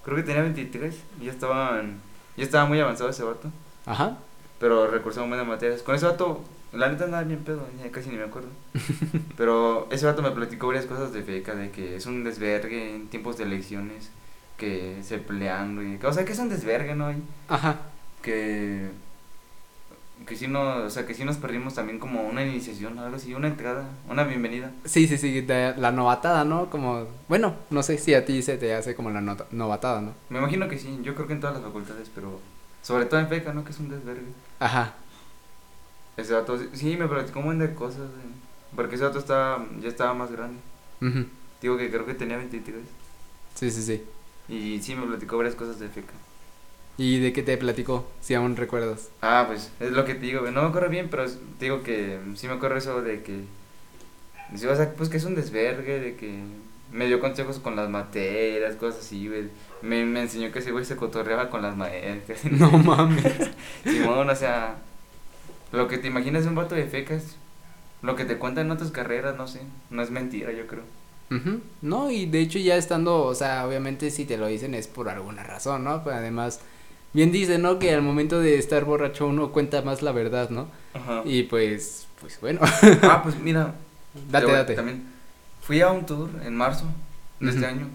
[0.04, 2.00] creo que tenía 23, y ya estaban,
[2.38, 3.50] ya estaba muy avanzado ese vato.
[3.86, 4.18] Ajá.
[4.60, 5.82] pero recursamos buenas materias.
[5.82, 8.50] Con ese vato, la neta andaba bien pedo, ya casi ni me acuerdo.
[9.38, 13.08] pero ese vato me platicó varias cosas de feca, de que es un desvergue en
[13.08, 14.10] tiempos de elecciones,
[14.58, 15.98] que se pelean, güey.
[16.04, 17.14] O sea, que es un desvergue, ¿no?
[17.48, 17.78] Ajá.
[18.22, 18.90] que
[20.28, 23.34] que sí no, o sea, que sí nos perdimos también como una iniciación, algo así,
[23.34, 24.72] una entrada, una bienvenida.
[24.86, 25.42] Sí, sí, sí.
[25.42, 26.70] de la novatada, ¿no?
[26.70, 27.08] Como.
[27.30, 30.14] Bueno, no sé si a ti se te hace como la nota- novatada, ¿no?
[30.30, 32.40] Me imagino que sí, yo creo que en todas las facultades, pero
[32.84, 33.64] sobre todo en feca, ¿no?
[33.64, 34.28] Que es un desvergue.
[34.60, 34.94] Ajá.
[36.20, 38.30] Ese vato, sí, me platicó un buen de cosas, güey.
[38.76, 40.60] Porque ese vato estaba, ya estaba más grande.
[41.62, 42.78] Digo que creo que tenía 23.
[43.56, 44.04] Sí, sí, sí.
[44.48, 46.14] Y sí me platicó varias cosas de feca.
[46.98, 48.10] ¿Y de qué te platicó?
[48.20, 49.10] Si aún recuerdas.
[49.22, 50.42] Ah, pues es lo que te digo.
[50.52, 53.44] No me acuerdo bien, pero te digo que sí me acuerdo eso de que.
[54.54, 56.40] O sea, pues que es un desvergue, de que
[56.92, 59.50] me dio consejos con las materias, cosas así, güey.
[59.82, 62.44] Me, me enseñó que ese güey se cotorreaba con las maestras.
[62.52, 63.52] No mames.
[63.86, 64.76] Simón, o sea,
[65.72, 67.36] lo que te imaginas de un vato de fecas,
[68.02, 70.84] lo que te cuentan en otras carreras, no sé, no es mentira, yo creo.
[71.32, 71.62] Ujú.
[71.82, 75.10] No, y de hecho ya estando, o sea, obviamente si te lo dicen es por
[75.10, 76.04] alguna razón, ¿no?
[76.04, 76.60] Pero además,
[77.14, 77.78] bien dice, ¿no?
[77.78, 80.68] Que al momento de estar borracho uno cuenta más la verdad, ¿no?
[80.94, 81.22] Ajá.
[81.26, 82.62] Y pues, pues bueno,
[83.04, 83.76] Ah, pues mira,
[84.32, 84.74] date, date.
[84.76, 85.04] También
[85.62, 86.86] fui a un tour en marzo
[87.40, 87.88] de este año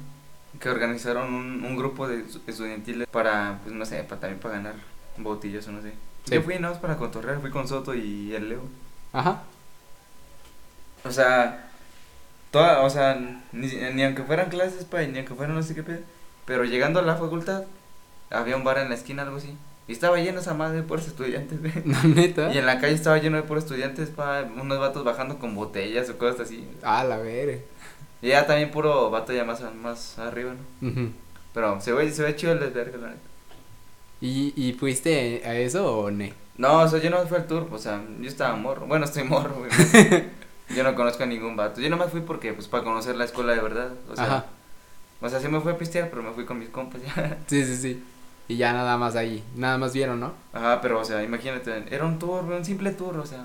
[0.60, 4.54] que organizaron un, un grupo de estu- estudiantiles para, pues no sé, para también para
[4.54, 4.74] ganar
[5.18, 5.92] botillas o no sé.
[6.24, 6.34] Sí.
[6.34, 8.62] Yo fui nada más para cotorrear, fui con Soto y el Leo.
[9.12, 9.42] Ajá.
[11.04, 11.68] O sea,
[12.50, 13.20] toda, o sea,
[13.52, 16.00] ni, ni aunque fueran clases, pa, ni aunque fueran no sé qué pedo,
[16.46, 17.64] pero llegando a la facultad,
[18.30, 19.56] había un bar en la esquina, algo así.
[19.86, 21.72] Y estaba lleno esa madre de puros estudiantes, güey.
[21.84, 22.52] No, neta.
[22.52, 26.08] Y en la calle estaba lleno de puros estudiantes, pa, unos vatos bajando con botellas
[26.08, 26.66] o cosas así.
[26.82, 27.64] Ah, la ver.
[28.22, 30.88] Y ya también puro vato ya más, más arriba, ¿no?
[30.88, 31.10] Ujú.
[31.52, 33.20] Pero se ve, se ve chido el desvergue, la neta.
[34.24, 36.24] ¿Y, ¿Y fuiste a eso o no?
[36.56, 38.86] No, o sea, yo no fui al tour, o sea, yo estaba morro.
[38.86, 39.70] Bueno, estoy morro, güey.
[40.74, 41.82] yo no conozco a ningún vato.
[41.82, 43.92] Yo nomás fui porque, pues, para conocer la escuela de verdad.
[44.10, 44.46] O sea, Ajá.
[45.20, 47.36] o sea, sí me fui a pistear, pero me fui con mis compas ya.
[47.48, 48.02] Sí, sí, sí.
[48.48, 49.44] Y ya nada más ahí.
[49.56, 50.32] Nada más vieron, ¿no?
[50.54, 53.44] Ajá, pero, o sea, imagínate, era un tour, un simple tour, o sea.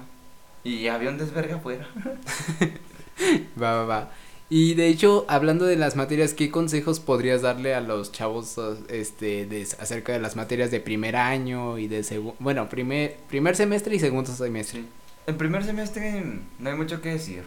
[0.64, 1.90] Y había un desvergue afuera.
[3.62, 4.12] Va, va, va.
[4.52, 8.56] Y de hecho, hablando de las materias, ¿qué consejos podrías darle a los chavos
[8.88, 13.56] este de acerca de las materias de primer año y de segundo, bueno, primer primer
[13.56, 14.86] semestre y segundo semestre?
[15.28, 16.24] El primer semestre
[16.58, 17.44] no hay mucho que decir.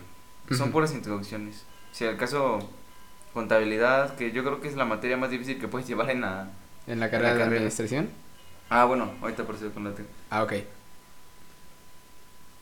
[0.57, 1.65] Son puras introducciones.
[1.91, 2.61] Si al caso
[3.35, 6.51] contabilidad, que yo creo que es la materia más difícil que puedes llevar en la
[6.87, 7.57] En la carrera de carrera.
[7.57, 8.11] administración.
[8.71, 9.93] Ah, bueno, ahorita por eso con la
[10.31, 10.53] Ah, ok.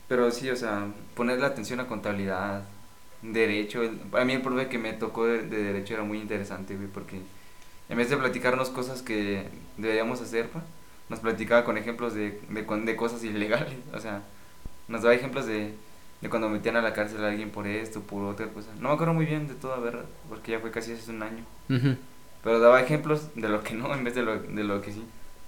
[0.07, 2.63] Pero sí, o sea, ponerle atención a contabilidad,
[3.21, 3.81] derecho.
[4.11, 7.19] Para mí el profe que me tocó de, de derecho era muy interesante, güey, porque
[7.89, 9.45] en vez de platicarnos cosas que
[9.77, 10.63] deberíamos hacer, pa,
[11.09, 13.75] nos platicaba con ejemplos de, de, de cosas ilegales.
[13.93, 14.21] O sea,
[14.87, 15.73] nos daba ejemplos de,
[16.21, 18.69] de cuando metían a la cárcel a alguien por esto, por otra cosa.
[18.79, 21.43] No me acuerdo muy bien de toda verdad, porque ya fue casi hace un año.
[21.69, 21.95] Ujú.
[22.43, 25.03] Pero daba ejemplos de lo que no en vez de lo, de lo que sí.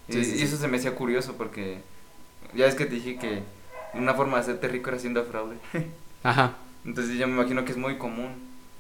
[0.10, 0.44] Y, Sí, sí.
[0.44, 1.80] eso se me hacía curioso porque
[2.54, 3.42] ya es que te dije que
[3.94, 5.56] una forma de hacerte rico era haciendo fraude.
[6.24, 6.56] Ajá.
[6.86, 8.34] Entonces yo me imagino que es muy común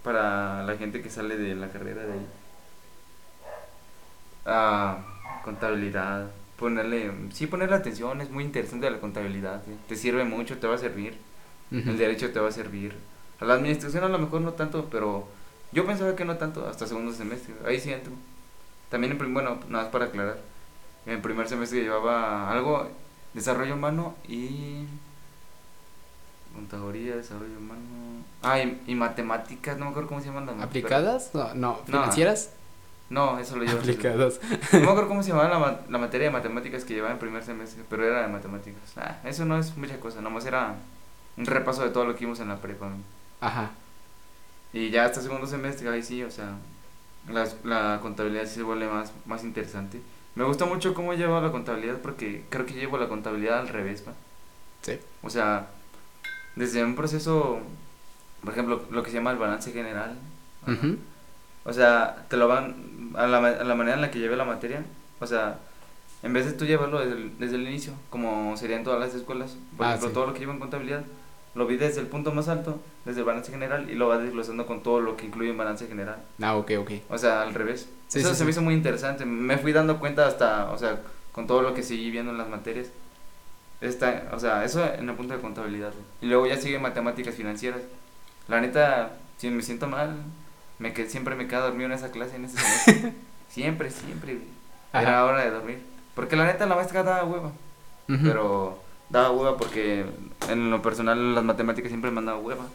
[0.03, 2.27] para la gente que sale de la carrera de ahí.
[4.45, 4.97] Ah,
[5.43, 6.31] contabilidad.
[6.57, 9.63] Ponerle, sí, ponerle atención, es muy interesante la contabilidad.
[9.65, 9.71] ¿sí?
[9.87, 11.17] Te sirve mucho, te va a servir.
[11.85, 12.95] El derecho te va a servir.
[13.39, 15.27] A la administración a lo mejor no tanto, pero
[15.71, 17.55] yo pensaba que no tanto hasta segundo semestre.
[17.65, 18.13] Ahí sí entro.
[18.89, 20.39] También, en prim- bueno, nada más para aclarar.
[21.05, 22.89] En primer semestre llevaba algo,
[23.33, 24.85] desarrollo humano y...
[26.53, 27.81] Contaduría, desarrollo humano...
[28.41, 31.31] Ah, y, y matemáticas, no me acuerdo cómo se llaman las ¿Aplicadas?
[31.33, 32.51] No, no, financieras.
[33.09, 33.79] No, eso lo llevo.
[33.79, 34.39] Aplicadas.
[34.71, 37.43] No me acuerdo cómo se llamaba la, la materia de matemáticas que llevaba en primer
[37.43, 38.81] semestre, pero era de matemáticas.
[38.97, 40.75] Ah, eso no es mucha cosa, nomás era
[41.37, 42.89] un repaso de todo lo que vimos en la prepa.
[43.41, 43.71] Ajá.
[44.71, 46.55] Y ya hasta segundo semestre, ahí sí, o sea,
[47.29, 50.01] la, la contabilidad sí se vuelve más, más interesante.
[50.35, 54.03] Me gusta mucho cómo llevo la contabilidad porque creo que llevo la contabilidad al revés,
[54.07, 54.13] ¿va?
[54.81, 54.99] Sí.
[55.21, 55.67] O sea,
[56.55, 57.59] desde un proceso,
[58.43, 60.15] por ejemplo, lo que se llama el balance general.
[61.65, 64.45] O sea, te lo van a la, a la manera en la que lleve la
[64.45, 64.83] materia.
[65.19, 65.59] O sea,
[66.21, 69.55] en vez de tú llevarlo desde el, desde el inicio, como serían todas las escuelas,
[69.77, 70.13] por Ah, ejemplo, sí.
[70.13, 71.03] todo lo que lleva en contabilidad,
[71.55, 74.65] lo vi desde el punto más alto, desde el balance general, y lo vas desglosando
[74.65, 76.17] con todo lo que incluye en balance general.
[76.41, 76.91] Ah, ok, ok.
[77.09, 77.87] O sea, al revés.
[78.07, 79.25] Sí, Eso sí, se me hizo muy interesante.
[79.25, 80.99] Me fui dando cuenta hasta, o sea,
[81.31, 82.87] con todo lo que seguí viendo en las materias.
[83.83, 85.91] Esta, o sea, eso en el punto de contabilidad.
[86.21, 87.81] Y luego ya sigue matemáticas financieras.
[88.47, 90.15] La neta, si me siento mal,
[90.79, 93.13] me que siempre me quedo dormido en esa clase, en ese semestre.
[93.49, 94.35] siempre, siempre.
[94.35, 94.47] güey.
[94.93, 95.25] Era Ajá.
[95.25, 95.81] hora de dormir.
[96.15, 97.51] Porque la neta la maestra daba hueva.
[98.07, 98.19] Ujú.
[98.23, 100.05] Pero daba hueva porque
[100.49, 102.65] en lo personal las matemáticas siempre me han dado hueva.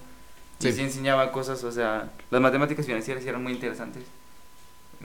[0.58, 0.68] Sí.
[0.68, 4.04] Y sí enseñaba cosas, o sea, las matemáticas financieras eran muy interesantes.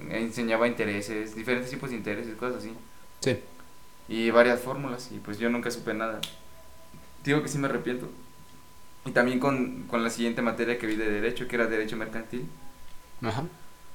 [0.09, 2.73] Enseñaba intereses, diferentes tipos de intereses, cosas así.
[3.21, 3.39] Sí.
[4.07, 6.19] Y varias fórmulas, y pues yo nunca supe nada.
[7.23, 8.09] Digo que sí me arrepiento.
[9.05, 12.45] Y también con, con la siguiente materia que vi de Derecho, que era Derecho Mercantil.
[13.21, 13.41] Ajá.
[13.41, 13.47] La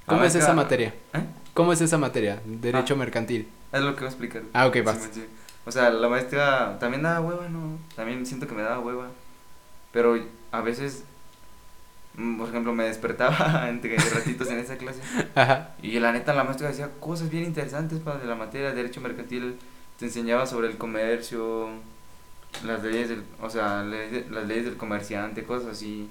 [0.07, 0.95] ¿Cómo es esa materia?
[1.13, 1.21] ¿Eh?
[1.55, 2.41] ¿Cómo es esa materia?
[2.47, 2.97] Derecho Ah.
[2.97, 3.49] mercantil.
[3.73, 4.43] Es lo que voy a explicar.
[4.55, 5.09] Ah, ok, vas.
[5.13, 5.25] sí.
[5.67, 7.79] O sea, la maestra también daba hueva, ¿no?
[7.95, 9.09] También siento que me daba hueva.
[9.93, 10.17] Pero
[10.51, 11.05] a veces,
[12.15, 15.01] mm, por ejemplo, me despertaba entre ratitos en esa clase.
[15.35, 15.75] Ajá.
[15.83, 19.03] Y la neta, la maestra decía cosas bien interesantes para de la materia de Derecho
[19.03, 19.59] Mercantil.
[19.99, 21.69] Te enseñaba sobre el comercio,
[22.65, 26.09] las leyes del, o sea, le- las leyes del comerciante, cosas así,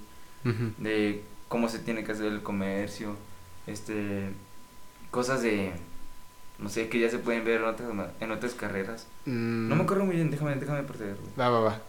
[0.78, 3.16] de cómo se tiene que hacer el comercio,
[3.68, 4.30] este,
[5.12, 5.74] cosas de,
[6.60, 9.08] no sé, que ya se pueden ver en otras, en otras carreras.
[9.26, 11.18] Mm, No me acuerdo muy bien, déjame, déjame proceder.
[11.40, 11.82] Va, va, va.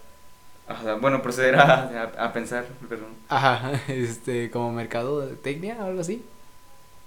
[0.69, 1.85] Ajá, bueno, proceder a,
[2.19, 3.09] a, a pensar, perdón.
[3.29, 6.25] Ajá, este, como mercado de tecnia o algo así.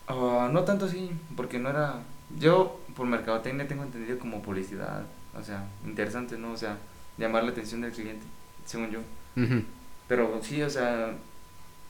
[0.08, 2.02] Ah, no tanto así, porque no era...
[2.40, 5.04] Yo por mercadotecnia tengo entendido como publicidad,
[5.38, 6.52] o sea, interesante, ¿no?
[6.52, 6.78] O sea,
[7.18, 8.26] llamar la atención del cliente,
[8.66, 9.00] según yo.
[9.38, 9.64] Ujú.
[10.08, 11.14] Pero sí, o sea,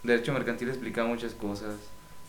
[0.03, 1.75] Derecho Mercantil explicaba muchas cosas.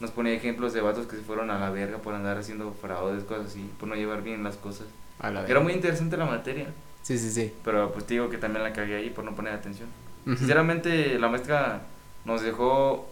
[0.00, 3.24] Nos ponía ejemplos de vatos que se fueron a la verga por andar haciendo fraudes,
[3.24, 4.86] cosas así, por no llevar bien las cosas.
[5.20, 6.66] A la Era muy interesante la materia,
[7.02, 7.52] Sí, sí, sí.
[7.64, 9.88] pero pues te digo que también la cagué ahí por no poner atención.
[10.26, 10.36] Ujú.
[10.36, 11.82] Sinceramente, la maestra
[12.24, 13.08] nos dejó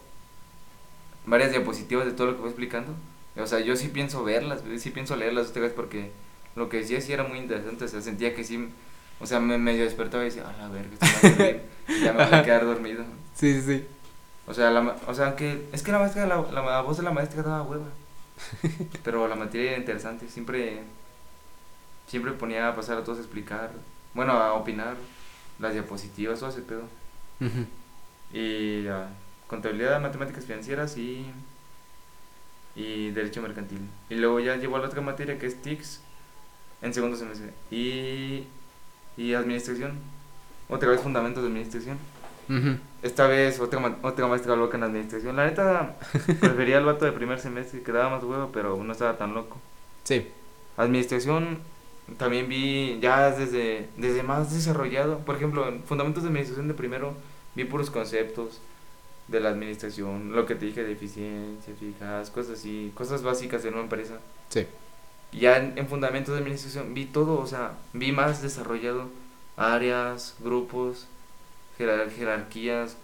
[1.27, 2.95] varias diapositivas de todo lo que fue explicando.
[3.37, 6.11] O sea, yo sí pienso verlas, sí pienso leerlas ustedes porque
[6.57, 7.85] lo que decía sí era muy interesante.
[7.85, 8.69] O sea, sentía que sí,
[9.21, 12.01] o sea, me medio despertaba y decía, a la verga, esto va a dormir", y
[12.01, 13.05] ya me voy a quedar dormido.
[13.35, 13.87] Sí, sí, sí.
[14.47, 17.03] O sea, la, o sea, que es que la maestra, la, la, la voz de
[17.03, 17.87] la maestra daba hueva.
[19.05, 20.81] Pero la materia era interesante, siempre,
[22.07, 23.71] siempre ponía a pasar a todos a explicar,
[24.13, 24.97] bueno, a opinar,
[25.59, 26.83] las diapositivas, todo ese pedo.
[28.33, 29.09] Y ah,
[29.47, 31.27] contabilidad, matemáticas financieras y,
[32.81, 33.81] y derecho mercantil.
[34.09, 36.01] Y luego ya llevó a la otra materia que es TICS
[36.83, 37.51] en segundo semestre.
[37.71, 38.45] Y,
[39.17, 39.93] y administración,
[40.69, 41.99] otra vez fundamentos de administración.
[43.03, 45.37] Esta vez otra, ma- otra maestra loca en administración.
[45.37, 45.97] La neta,
[46.41, 49.57] prefería al vato de primer semestre, que daba más huevo, pero no estaba tan loco.
[50.03, 50.27] Sí.
[50.77, 51.59] Administración
[52.19, 55.19] también vi ya desde, desde más desarrollado.
[55.21, 57.15] Por ejemplo, en fundamentos de administración de primero
[57.55, 58.61] vi puros conceptos
[59.31, 63.69] de la administración, lo que te dije de eficiencia, eficaz, cosas así, cosas básicas de
[63.71, 64.19] una empresa.
[64.49, 64.67] Sí.
[65.33, 69.09] Ya en, en fundamentos de administración vi todo, o sea, vi más desarrollado
[69.57, 71.07] áreas, grupos,
[71.79, 72.97] jerar- jerarquías,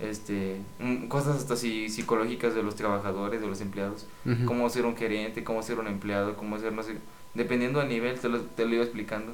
[0.00, 4.44] este, mm, cosas hasta así psicológicas de los trabajadores, de los empleados Ujú.
[4.44, 6.96] cómo ser un gerente, cómo ser un empleado, cómo ser, no sé,
[7.34, 9.32] dependiendo del nivel, te lo, te lo iba explicando,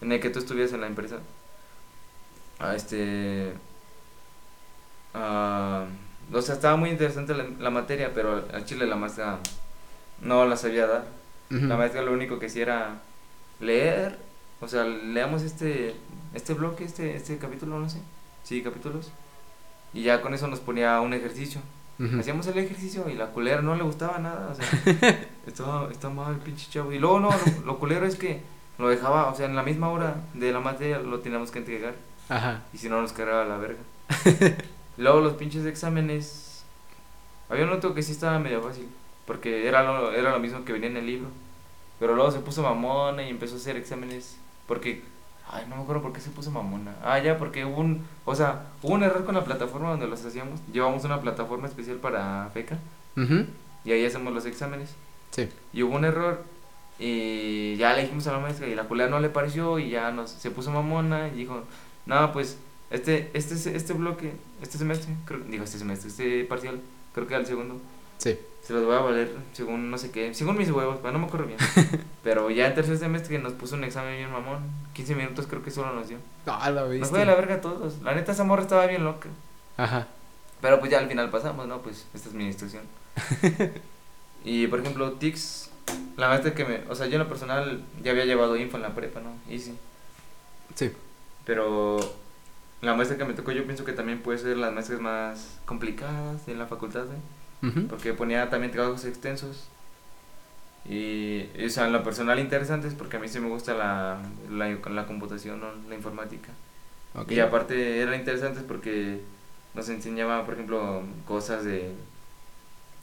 [0.00, 1.18] en el que tú estuvieras en la empresa.
[2.58, 3.52] Ah, este,
[5.14, 5.84] ah,
[6.32, 9.38] o sea, estaba muy interesante la, la materia, pero al- chile la maestra
[10.20, 11.04] no la sabía dar.
[11.50, 12.90] La maestra lo único que hacía era
[13.60, 14.18] leer,
[14.62, 15.94] o sea, leamos este,
[16.32, 17.98] este bloque, este, este capítulo, no sé,
[18.42, 19.12] sí, capítulos,
[19.92, 21.60] y ya con eso nos ponía un ejercicio.
[22.18, 26.36] Hacíamos el ejercicio y la culera no le gustaba nada, o sea, estaba, está mal,
[26.38, 26.90] pinche chavo.
[26.90, 28.40] Y luego no, lo, lo culero es que
[28.78, 31.94] lo dejaba, o sea, en la misma hora de la materia lo teníamos que entregar
[32.30, 32.62] Ajá.
[32.72, 33.78] y si no nos cargaba la verga.
[34.96, 36.64] luego los pinches exámenes,
[37.48, 38.88] había un otro que sí estaba medio fácil,
[39.26, 41.28] porque era lo, era lo mismo que venía en el libro.
[42.00, 45.02] Pero luego se puso mamona y empezó a hacer exámenes, porque,
[45.48, 46.96] ay, no me acuerdo por qué se puso mamona.
[47.04, 50.24] Ah, ya, porque hubo un, o sea, hubo un error con la plataforma donde los
[50.24, 50.60] hacíamos.
[50.72, 52.78] Llevamos una plataforma especial para FECA
[53.16, 53.46] Ujú.
[53.84, 54.94] y ahí hacemos los exámenes.
[55.30, 55.48] Sí.
[55.72, 56.42] Y hubo un error
[56.98, 60.10] y ya le dijimos a la maestra y la culera no le pareció y ya
[60.10, 61.62] nos, se puso mamona y dijo,
[62.06, 62.58] no, pues
[62.92, 66.80] este, este, este bloque, este semestre, creo, digo este semestre, este parcial,
[67.14, 67.80] creo que el segundo,
[68.18, 68.38] Sí.
[68.62, 71.46] se los voy a valer según no sé qué, según mis huevos, no me acuerdo
[71.46, 71.58] bien.
[72.22, 74.60] Pero ya en tercer semestre nos puso un examen bien mamón,
[74.94, 76.18] 15 minutos creo que solo nos dio.
[76.46, 77.08] Ah, la Nos viste.
[77.08, 79.28] fue de la verga a todos, la neta esa morra estaba bien loca.
[79.76, 80.06] Ajá.
[80.60, 81.82] Pero pues ya al final pasamos, ¿no?
[81.82, 82.84] Pues esta es mi instrucción.
[84.44, 85.70] y por ejemplo, TICS,
[86.16, 86.80] la maestra que me.
[86.88, 89.30] O sea, yo en lo personal ya había llevado info en la prepa, ¿no?
[89.50, 89.74] Easy.
[90.76, 90.92] Sí.
[91.44, 91.98] Pero
[92.82, 96.46] la maestra que me tocó, yo pienso que también puede ser las maestras más complicadas
[96.48, 97.20] en la facultad, ¿eh?
[97.88, 99.68] Porque ponía también trabajos extensos.
[100.88, 104.68] Y, o sea, en lo personal interesantes porque a mí sí me gusta la, la,
[104.90, 105.68] la computación, ¿no?
[105.88, 106.50] La informática.
[107.28, 109.20] Y aparte era interesante porque
[109.74, 111.92] nos enseñaba, por ejemplo, cosas de,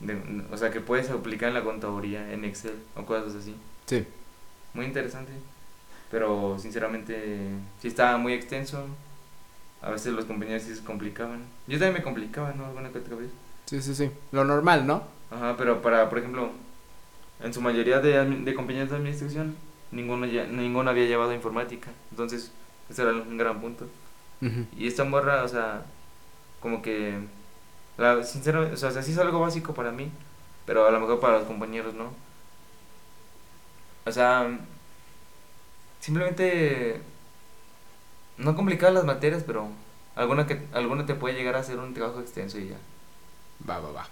[0.01, 3.55] de- O sea, que puedes aplicar en la contaduría, en Excel o cosas así.
[3.85, 4.05] Sí.
[4.73, 5.31] Muy interesante.
[6.11, 7.49] Pero sinceramente
[7.81, 8.87] sí estaba muy extenso.
[9.81, 11.43] A veces los compañeros sí se complicaban.
[11.67, 12.65] Yo también me complicaba, ¿no?
[12.65, 13.29] Alguna que otra vez.
[13.65, 14.11] Sí, sí, sí.
[14.31, 15.03] Lo normal, ¿no?
[15.31, 16.51] Ajá, pero para, por ejemplo,
[17.41, 19.55] en su mayoría de, de compañeros de administración,
[19.91, 21.91] ninguno, ya, ninguno había llevado informática.
[22.11, 22.51] Entonces,
[22.89, 23.87] ese era un gran punto.
[24.77, 25.83] Y esta morra, o sea,
[26.61, 27.19] como que,
[27.97, 30.09] la, sinceramente, o sea, sí es algo básico para mí,
[30.65, 32.13] pero a lo mejor para los compañeros no.
[34.05, 34.47] O sea,
[35.99, 37.01] simplemente
[38.39, 39.69] no complicar las materias, pero
[40.15, 42.78] alguna que alguna te puede llegar a hacer un trabajo extenso y ya.
[43.69, 44.10] Va, va, va.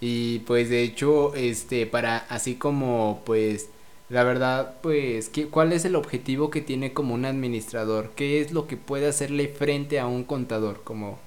[0.00, 3.70] Y pues de hecho, este, para así como pues
[4.08, 8.12] la verdad, pues, ¿qué, ¿cuál es el objetivo que tiene como un administrador?
[8.14, 10.82] ¿Qué es lo que puede hacerle frente a un contador?
[10.84, 11.18] Como,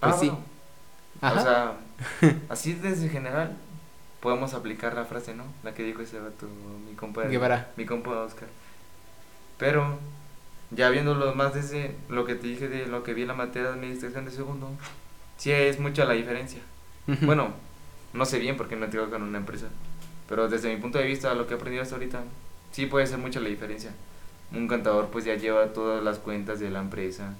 [0.00, 0.26] pues Ah, sí.
[0.26, 0.44] bueno,
[1.20, 1.36] Ajá.
[1.36, 1.80] O sea,
[2.48, 3.56] así desde general
[4.20, 5.44] podemos aplicar la frase, ¿no?
[5.64, 6.48] La que dijo ese vato,
[6.88, 7.70] mi compa, Guevara.
[7.76, 8.48] mi compa Oscar.
[9.56, 9.98] Pero
[10.70, 13.68] ya viéndolo más desde lo que te dije de lo que vi en la materia
[13.68, 14.70] de administración de segundo,
[15.36, 16.60] sí es mucha la diferencia.
[17.22, 17.52] Bueno,
[18.12, 19.66] no sé bien porque no trabajo en una empresa,
[20.28, 22.22] pero desde mi punto de vista, lo que he aprendido hasta ahorita,
[22.72, 23.90] sí puede ser mucha la diferencia.
[24.52, 27.34] Un contador pues ya lleva todas las cuentas de la empresa,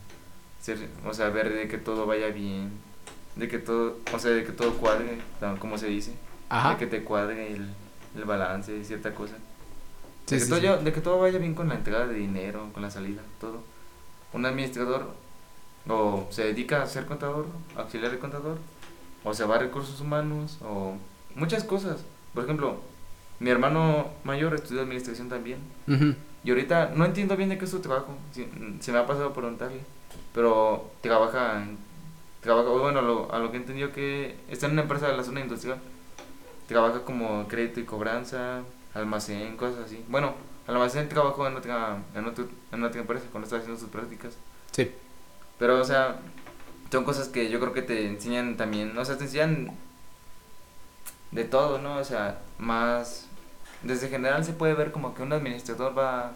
[0.60, 2.70] ser- o sea, ver de que todo vaya bien,
[3.36, 5.18] de que todo, o sea, de que todo cuadre,
[5.60, 6.12] como se dice,
[6.48, 6.70] Ajá.
[6.70, 7.68] de que te cuadre el,
[8.16, 9.34] el balance de cierta cosa.
[10.26, 10.64] Sí, de, que sí, todo sí.
[10.66, 13.62] ya- de que todo vaya bien con la entrada de dinero, con la salida, todo.
[14.32, 15.08] Un administrador
[15.88, 17.46] o se dedica a ser contador,
[17.76, 18.58] auxiliar de contador,
[19.24, 20.94] o se va a recursos humanos, o
[21.34, 22.04] muchas cosas.
[22.34, 22.80] Por ejemplo,
[23.40, 25.58] mi hermano mayor estudió administración también.
[26.44, 28.46] Y ahorita no entiendo bien de qué es su trabajo, si-
[28.80, 29.80] se me ha pasado por preguntarle,
[30.32, 31.66] pero trabaja,
[32.40, 35.24] trabaja bueno, lo- a lo que he entendido que está en una empresa de la
[35.24, 35.78] zona industrial,
[36.68, 38.62] trabaja como crédito y cobranza,
[38.94, 40.04] almacén, cosas así.
[40.08, 40.34] Bueno,
[40.66, 44.34] almacén trabajó en otra, en, otro, en otra empresa cuando estaba haciendo sus prácticas.
[44.72, 44.90] Sí.
[45.58, 46.20] Pero, o sea,
[46.90, 49.76] son cosas que yo creo que te enseñan también, o sea, te enseñan
[51.30, 51.96] de todo, ¿no?
[51.96, 53.26] O sea, más...
[53.82, 56.32] Desde general se puede ver como que un administrador va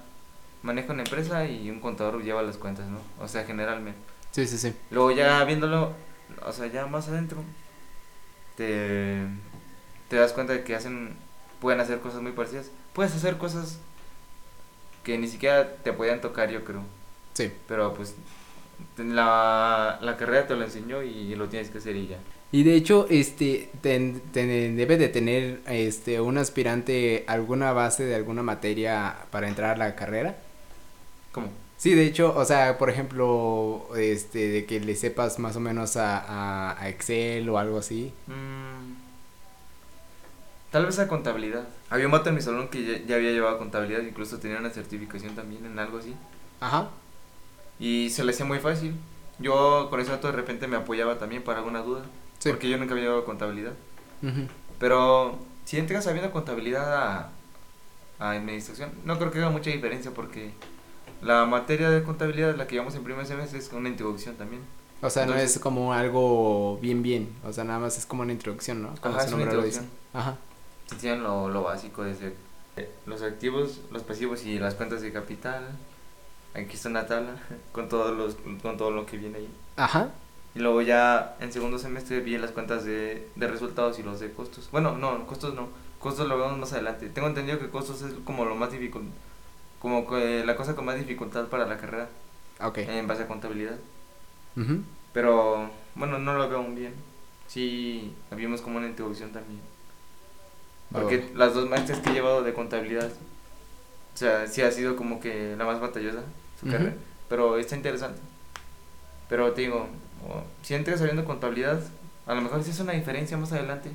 [0.64, 2.98] maneja una empresa y un contador lleva las cuentas, ¿no?
[3.20, 4.00] O sea, generalmente.
[4.30, 4.74] Sí, sí, sí.
[4.90, 5.92] Luego ya viéndolo,
[6.44, 7.44] o sea, ya más adentro,
[8.56, 9.26] te,
[10.08, 11.16] te das cuenta de que hacen,
[11.60, 12.70] pueden hacer cosas muy parecidas.
[12.92, 13.78] Puedes hacer cosas
[15.02, 16.82] que ni siquiera te podían tocar, yo creo.
[17.34, 17.50] Sí.
[17.68, 18.14] Pero pues
[18.96, 22.18] la, la carrera te lo enseñó y lo tienes que hacer y ya.
[22.52, 28.14] Y de hecho, este, ten- ten- debe de tener, este, un aspirante alguna base de
[28.14, 30.36] alguna materia para entrar a la carrera.
[31.32, 31.48] ¿Cómo?
[31.76, 35.96] Sí, de hecho, o sea, por ejemplo, este, de que le sepas más o menos
[35.96, 38.12] a, a, a Excel o algo así.
[38.28, 38.94] Mm,
[40.74, 41.68] tal vez a contabilidad.
[41.88, 44.70] Había un vato en mi salón que ya, ya había llevado contabilidad, incluso tenía una
[44.70, 46.16] certificación también en algo así.
[46.58, 46.88] Ajá.
[47.78, 48.96] Y se le hacía muy fácil.
[49.38, 52.02] Yo con ese dato de repente me apoyaba también para alguna duda.
[52.40, 52.48] Sí.
[52.48, 53.74] Porque yo nunca había llevado contabilidad.
[54.20, 54.48] Ujú.
[54.80, 57.30] Pero si entras sabiendo contabilidad a,
[58.18, 60.54] a administración, no creo que haga mucha diferencia porque
[61.22, 64.62] la materia de contabilidad, la que llevamos en primer semestre, es una introducción también.
[65.02, 67.32] O sea, no es como algo bien, bien.
[67.44, 68.92] O sea, nada más es como una introducción, ¿no?
[69.00, 69.82] Como Ajá, su nombre lo dice.
[70.12, 70.36] Ajá.
[70.88, 72.36] Te enseñan lo, lo básico de ser-
[73.06, 75.64] los activos, los pasivos y las cuentas de capital.
[76.54, 77.36] Aquí está una tabla
[77.72, 79.48] con todos los con todo lo que viene ahí.
[79.76, 80.10] Ajá.
[80.54, 84.32] Y luego ya en segundo semestre vi las cuentas de, de resultados y los de
[84.32, 84.68] costos.
[84.70, 85.68] Bueno, no, costos no.
[85.98, 87.08] Costos lo vemos más adelante.
[87.08, 89.00] Tengo entendido que costos es como lo más difícil,
[89.80, 92.08] como que la cosa con más dificultad para la carrera
[92.60, 92.78] Ok.
[92.78, 93.76] en base a contabilidad.
[94.56, 94.82] Ujú.
[95.12, 96.94] Pero bueno, no lo veo aún bien.
[97.48, 99.60] Sí, vimos como una introducción también.
[101.02, 105.20] Porque las dos maestras que he llevado de contabilidad, o sea, sí ha sido como
[105.20, 106.20] que la más batallosa
[106.60, 106.94] su carrera,
[107.28, 108.20] pero está interesante.
[109.28, 109.88] Pero te digo,
[110.62, 111.80] si entras sabiendo contabilidad,
[112.26, 113.90] a lo mejor sí es una diferencia más adelante.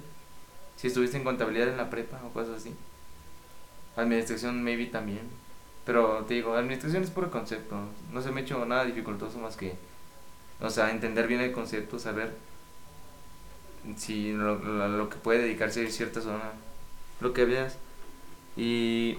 [0.75, 2.73] Si estuviste en contabilidad en la prepa o cosas así.
[3.95, 5.21] Administración maybe también.
[5.85, 7.75] Pero te digo, administración es puro concepto.
[8.11, 9.73] No se me ha hecho nada dificultoso más que,
[10.61, 12.31] o sea, entender bien el concepto, saber
[13.97, 16.51] si lo, lo- lo que puede dedicarse a cierta zona,
[17.19, 17.77] lo que veas.
[18.57, 19.17] Y,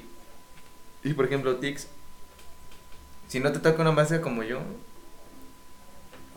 [1.02, 1.88] y por ejemplo, TICS,
[3.28, 4.60] si no te toca una maestra como yo,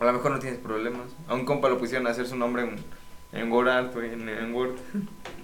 [0.00, 1.06] a lo mejor no tienes problemas.
[1.28, 4.76] A un compa lo pusieron a hacer su nombre en, en Word, en, en Word.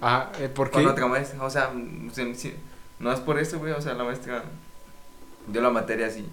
[0.01, 0.31] Ajá.
[0.39, 0.89] eh, ¿Por Con qué?
[0.89, 1.71] otra maestra, o sea,
[2.13, 2.55] se- se-
[2.99, 4.43] no es por eso, güey, o sea, la maestra
[5.47, 6.25] dio la materia así.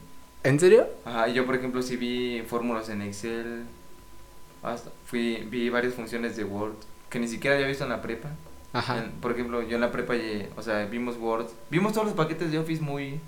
[0.45, 0.87] ¿En serio?
[1.05, 3.65] Ajá, yo por ejemplo sí vi fórmulas en Excel,
[4.63, 6.75] hasta fui, vi varias funciones de Word
[7.11, 8.31] que ni siquiera había visto en la prepa.
[8.73, 8.99] Ajá.
[8.99, 10.15] En- por ejemplo, yo en la prepa,
[10.57, 13.21] o sea, vimos Word, vimos todos los paquetes de Office muy,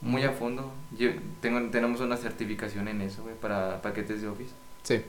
[0.00, 0.72] muy a fondo.
[0.98, 1.10] Yo,
[1.40, 4.52] tengo, tenemos una certificación en eso, güey, para paquetes de Office.
[4.82, 5.02] Sí.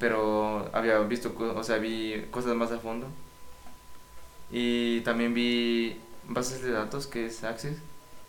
[0.00, 3.06] Pero había visto, o sea, vi cosas más a fondo.
[4.50, 7.78] Y también vi bases de datos, que es Access.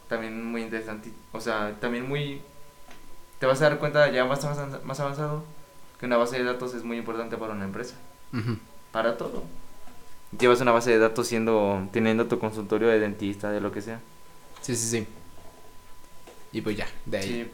[0.08, 1.12] También muy interesante.
[1.32, 2.42] O sea, también muy...
[3.40, 4.44] Te vas a dar cuenta ya más,
[4.84, 5.44] más avanzado
[6.00, 7.96] que una base de datos es muy importante para una empresa.
[8.34, 8.58] Ujú.
[8.92, 9.44] Para todo.
[10.38, 14.00] Llevas una base de datos siendo teniendo tu consultorio de dentista, de lo que sea.
[14.62, 15.08] Sí, sí, sí.
[16.52, 17.28] Y pues ya, de ahí.
[17.28, 17.52] Sí,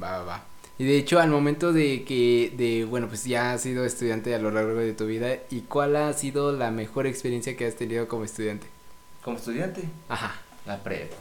[0.00, 0.44] Va, va, va.
[0.76, 4.38] Y de hecho, al momento de que, de, bueno, pues ya has sido estudiante a
[4.38, 8.08] lo largo de tu vida, ¿y cuál ha sido la mejor experiencia que has tenido
[8.08, 8.66] como estudiante?
[9.22, 10.34] como estudiante, Ajá.
[10.66, 11.16] la prepa.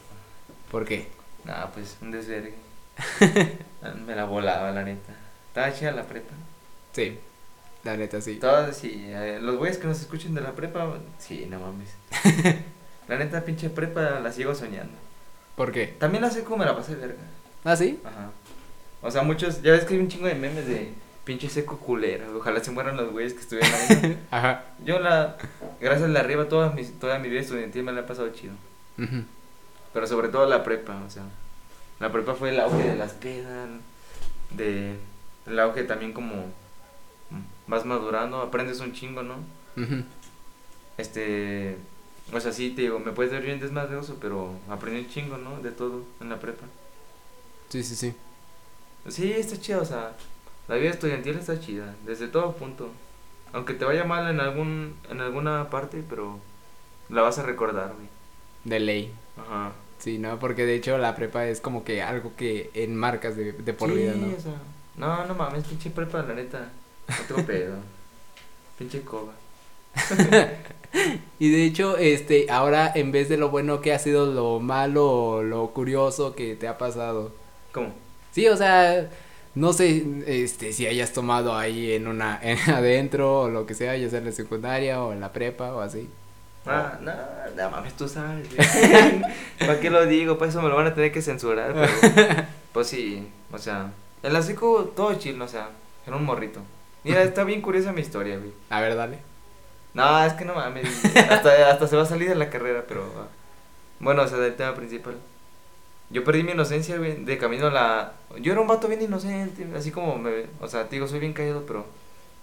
[0.72, 1.08] ¿Por qué?
[1.46, 2.54] Nada, pues un desvergue.
[4.06, 5.14] Me la volaba, la neta.
[5.48, 6.34] Estaba chida la prepa.
[6.94, 7.18] Sí,
[7.84, 8.36] la neta sí.
[8.36, 9.06] Todos, sí.
[9.08, 11.90] eh, los güeyes que nos escuchen de la prepa, sí, no mames.
[13.08, 14.94] la neta, pinche prepa la sigo soñando.
[15.56, 15.88] ¿Por qué?
[15.88, 17.22] También la seco me la pasé verga.
[17.64, 18.00] ¿Ah, sí?
[18.04, 18.32] Ajá.
[19.02, 20.94] O sea, muchos, ya ves que hay un chingo de memes de
[21.26, 22.38] pinche seco culero.
[22.38, 24.20] Ojalá se mueran los güeyes que estuvieran ahí.
[24.32, 24.64] Ajá.
[24.84, 25.38] Yo la,
[25.80, 28.54] gracias a la arriba, toda mi, toda mi vida estudiantil me la he pasado chido.
[28.98, 29.24] Ujú.
[29.94, 31.24] Pero sobre todo la prepa, o sea.
[32.00, 33.70] La prepa fue el auge de las pedas,
[34.52, 34.96] de
[35.46, 36.52] el auge también como
[37.68, 39.36] vas madurando, aprendes un chingo, ¿no?
[39.78, 40.04] Ujú.
[40.98, 41.78] Este,
[42.32, 45.62] o sea, sí, te digo, me puedes ver bien desmadroso, pero aprendí un chingo, ¿no?
[45.62, 46.66] De todo en la prepa.
[47.70, 48.14] Sí, sí, sí.
[49.08, 50.16] Sí, está chido, o sea,
[50.68, 52.92] la vida estudiantil está chida, desde todo punto.
[53.52, 56.40] Aunque te vaya mal en algún en alguna parte, pero
[57.10, 58.08] la vas a recordar, güey.
[58.64, 59.14] De ley.
[59.38, 59.74] Ajá.
[60.00, 60.40] Sí, ¿no?
[60.40, 63.96] Porque de hecho la prepa es como que algo que enmarcas de, de por sí,
[63.96, 64.36] vida, ¿no?
[64.36, 64.62] o sea,
[64.96, 66.72] no, no mames, pinche prepa, la neta.
[67.24, 67.76] Otro pedo.
[68.78, 69.34] pinche coba.
[71.40, 75.12] Y de hecho, este, ahora en vez de lo bueno que ha sido lo malo
[75.12, 77.32] o lo curioso que te ha pasado.
[77.72, 77.94] ¿Cómo?
[78.32, 79.10] Sí, o sea,
[79.56, 83.98] no sé, este, si hayas tomado ahí en una, en adentro o lo que sea,
[83.98, 86.10] ya sea en la secundaria o en la prepa o así.
[86.66, 87.12] Ah, no,
[87.58, 88.48] no mames, tú sabes.
[89.60, 90.38] ¿Para qué lo digo?
[90.38, 92.46] Pues eso me lo van a tener que censurar, pero.
[92.72, 93.92] Pues sí, o sea.
[94.24, 95.70] En la seco todo chill, o sea.
[96.08, 96.62] Era un morrito.
[97.04, 98.54] Mira, está bien curiosa mi historia, güey.
[98.70, 99.20] A ver, dale.
[99.94, 100.88] No, es que no mames.
[101.30, 103.04] Hasta, hasta se va a salir de la carrera, pero.
[103.18, 103.28] ah,
[104.00, 105.16] Bueno, o sea, del tema principal.
[106.10, 108.14] Yo perdí mi inocencia, güey, de camino a la.
[108.40, 110.46] Yo era un vato bien inocente, así como me.
[110.60, 111.86] O sea, te digo, soy bien callado, pero.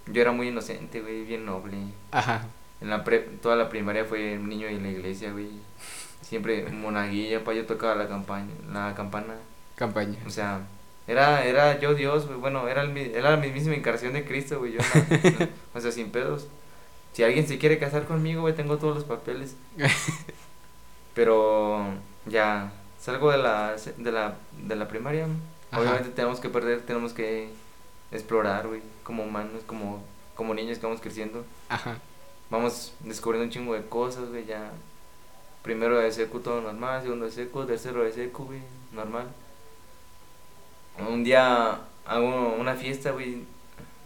[0.07, 1.77] Yo era muy inocente, güey, bien noble.
[2.11, 2.47] Ajá.
[2.81, 5.51] En la pre toda la primaria fue un niño en la iglesia, güey.
[6.23, 9.35] Siempre monaguilla, pa, yo tocaba la campaña, la campana.
[9.77, 10.19] Campaña.
[10.27, 10.61] O sea,
[11.07, 12.39] era, era yo Dios, güey.
[12.39, 14.73] Bueno, era, el, era la mismísima encarnación de Cristo, güey.
[14.75, 14.81] Yo,
[15.41, 16.47] no- o sea, sin pedos.
[17.13, 19.57] Si alguien se quiere casar conmigo, güey, tengo todos los papeles.
[21.15, 21.85] Pero
[22.27, 24.37] ya salgo de la, de la,
[24.67, 25.27] de la primaria.
[25.71, 25.81] Ajá.
[25.83, 27.51] Obviamente tenemos que perder, tenemos que
[28.13, 28.83] explorar, güey.
[29.03, 30.03] Como humanos, como,
[30.35, 31.45] como niños que vamos creciendo.
[31.69, 31.97] Ajá.
[32.51, 34.71] Vamos descubriendo un chingo de cosas, güey, ya.
[35.63, 38.61] Primero de secu todo normal, segundo de secu, tercero de secu, güey,
[38.93, 39.27] normal.
[40.99, 43.45] Un día hago una fiesta, güey,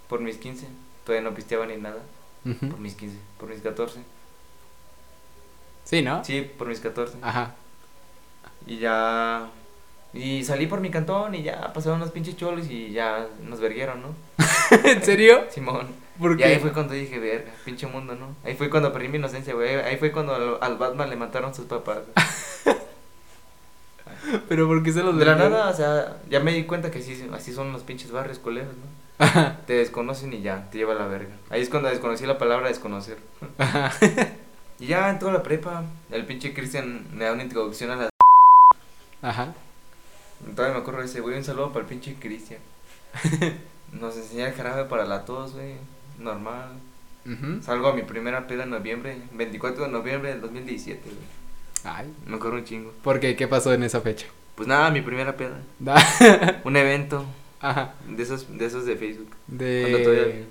[0.08, 0.66] por mis 15.
[1.04, 2.02] Todavía no pisteaba ni nada.
[2.42, 4.00] Por mis 15, por mis 14.
[5.84, 6.24] Sí, ¿no?
[6.24, 7.18] Sí, por mis 14.
[7.22, 7.54] Ajá.
[8.66, 9.50] Y ya.
[10.12, 14.02] Y salí por mi cantón y ya pasaron unos pinches cholos y ya nos verguieron,
[14.02, 14.14] ¿no?
[14.84, 15.44] ¿En serio?
[15.50, 15.88] Simón.
[16.18, 18.36] ¿Por Y ahí fue cuando dije, verga, pinche mundo, ¿no?
[18.44, 19.74] Ahí fue cuando perdí mi inocencia, güey.
[19.76, 21.98] Ahí fue cuando al, al Batman le mataron sus papás.
[24.48, 27.02] Pero ¿por qué se los De la nada, o sea, ya me di cuenta que
[27.02, 29.24] sí, así son los pinches barrios colegas, ¿no?
[29.24, 29.58] Ajá.
[29.66, 31.34] Te desconocen y ya, te lleva a la verga.
[31.50, 33.18] Ahí es cuando desconocí la palabra desconocer.
[33.58, 33.92] Ajá.
[34.80, 38.10] Y ya en toda la prepa, el pinche Cristian me da una introducción a la...
[39.22, 39.54] Ajá.
[40.54, 42.58] Todavía me acuerdo de ese, güey, un saludo para el pinche Cristian.
[43.92, 45.76] Nos enseña el jarabe para la tos, güey,
[46.18, 46.70] normal.
[47.24, 47.62] Ujú.
[47.62, 51.43] Salgo a mi primera peda en noviembre, 24 de noviembre del 2017, güey.
[51.84, 52.12] Ay.
[52.26, 52.92] Me acuerdo un chingo.
[53.02, 53.36] ¿Por qué?
[53.36, 54.26] ¿Qué pasó en esa fecha?
[54.54, 55.58] Pues nada, mi primera peda.
[55.78, 57.24] Da- Un evento
[57.60, 57.94] Ajá.
[58.08, 59.30] de esos, de esos de Facebook.
[59.46, 60.46] Cuando De todavía-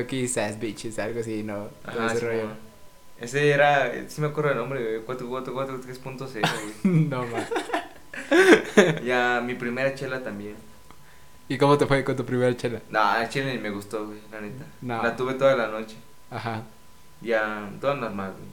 [0.00, 1.68] Lucky Sass Bitches, algo así, ¿no?
[1.84, 2.44] Todo Ajá, ese sí, rollo.
[2.46, 2.52] mo.
[3.20, 6.40] Ese era, sí me acuerdo el nombre, güey, 4443.0,
[6.82, 6.94] güey.
[7.08, 7.48] no más.
[9.04, 10.54] Ya, mi primera chela también.
[11.48, 12.80] ¿Y cómo te fue con tu primera chela?
[12.90, 14.64] Nah, el chile ni me gustó, güey, la neta.
[14.82, 15.02] No.
[15.02, 15.96] La tuve toda la noche.
[16.30, 16.62] Ajá.
[17.22, 18.48] Ya, todo normal, güey.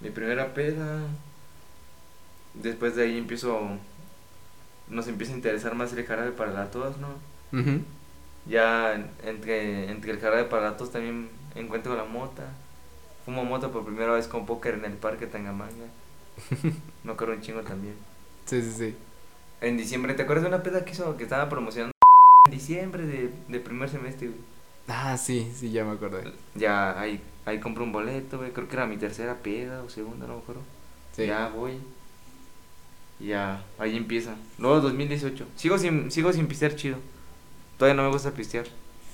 [0.00, 1.00] Mi primera peda.
[2.62, 3.60] Después de ahí empiezo.
[4.88, 7.08] Nos empieza a interesar más el jarabe para la tos, ¿no?
[8.48, 12.44] Ya en- entre, entre el jarabe para la tos también encuentro la mota.
[13.24, 15.86] Fumo mota por primera vez con póker en el parque Tangamanga.
[17.04, 17.94] Me acuerdo un chingo también.
[18.44, 18.94] Sí, sí, sí.
[19.60, 21.92] En diciembre, ¿te acuerdas de una peda que hizo que estaba promocionando
[22.46, 24.40] en diciembre de, de primer semestre, güey?
[24.88, 26.32] Ah, sí, sí, ya me acordé.
[26.54, 28.52] Ya ahí, ahí compré un boleto, güey.
[28.52, 30.62] Creo que era mi tercera peda o segunda, no me acuerdo.
[31.16, 31.26] Sí.
[31.26, 31.78] Ya voy.
[33.18, 34.34] Ya, ahí empieza.
[34.58, 35.46] Luego 2018.
[35.56, 36.98] Sigo sin, sigo sin pistear chido.
[37.78, 38.66] Todavía no me gusta pistear.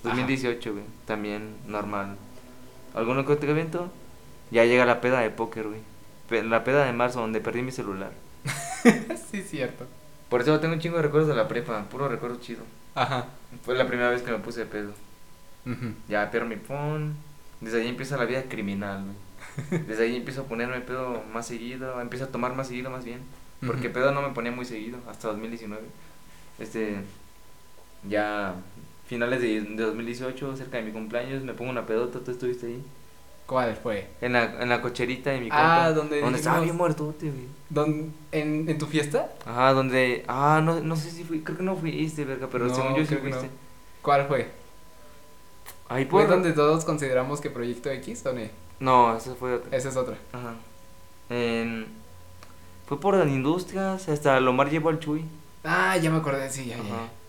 [0.03, 0.85] 2018, güey.
[1.07, 2.17] También normal.
[2.95, 3.91] ¿Alguno que otro evento?
[4.51, 5.81] Ya llega la peda de póker, güey.
[6.49, 8.13] La peda de marzo donde perdí mi celular.
[9.31, 9.87] sí, cierto.
[10.29, 11.85] Por eso tengo un chingo de recuerdos de la prepa.
[11.89, 12.63] Puro recuerdo chido.
[12.95, 13.27] Ajá.
[13.65, 14.93] Fue la primera vez que me puse de pedo.
[15.67, 15.95] Ujú.
[16.09, 17.15] Ya pierdo mi phone.
[17.61, 19.81] Desde ahí empieza la vida criminal, güey.
[19.87, 22.01] Desde ahí empiezo a ponerme pedo más seguido.
[22.01, 23.21] Empiezo a tomar más seguido, más bien.
[23.67, 23.95] Porque Ujú.
[23.95, 25.83] pedo no me ponía muy seguido hasta 2019.
[26.59, 26.97] Este,
[28.09, 28.55] ya
[29.07, 32.85] finales de, de 2018, cerca de mi cumpleaños, me pongo una pedota, tú estuviste ahí.
[33.47, 34.09] ¿Cuál fue?
[34.21, 36.01] En la, en la cocherita de mi Ah, compa.
[36.01, 36.77] donde Donde estaba bien
[37.31, 37.47] güey.
[37.71, 39.31] ¿Dón- en, ¿En tu fiesta?
[39.45, 42.75] Ajá, donde, ah, no, no sé si fui, creo que no fuiste, verga, pero No,
[42.75, 43.21] según yo sí que no.
[43.37, 43.51] fuiste.
[44.01, 44.49] ¿Cuál fue?
[45.89, 48.41] Ahí ¿Fue donde todos consideramos que Proyecto X o no?
[48.81, 49.77] No, esa fue otra.
[49.77, 50.17] Esa es otra.
[50.33, 50.55] Ajá.
[51.29, 51.87] En...
[52.93, 55.25] Fue por industrias, hasta Lomar llevó al Chuy.
[55.65, 56.83] Ah, ya me acordé, sí, ya, ya.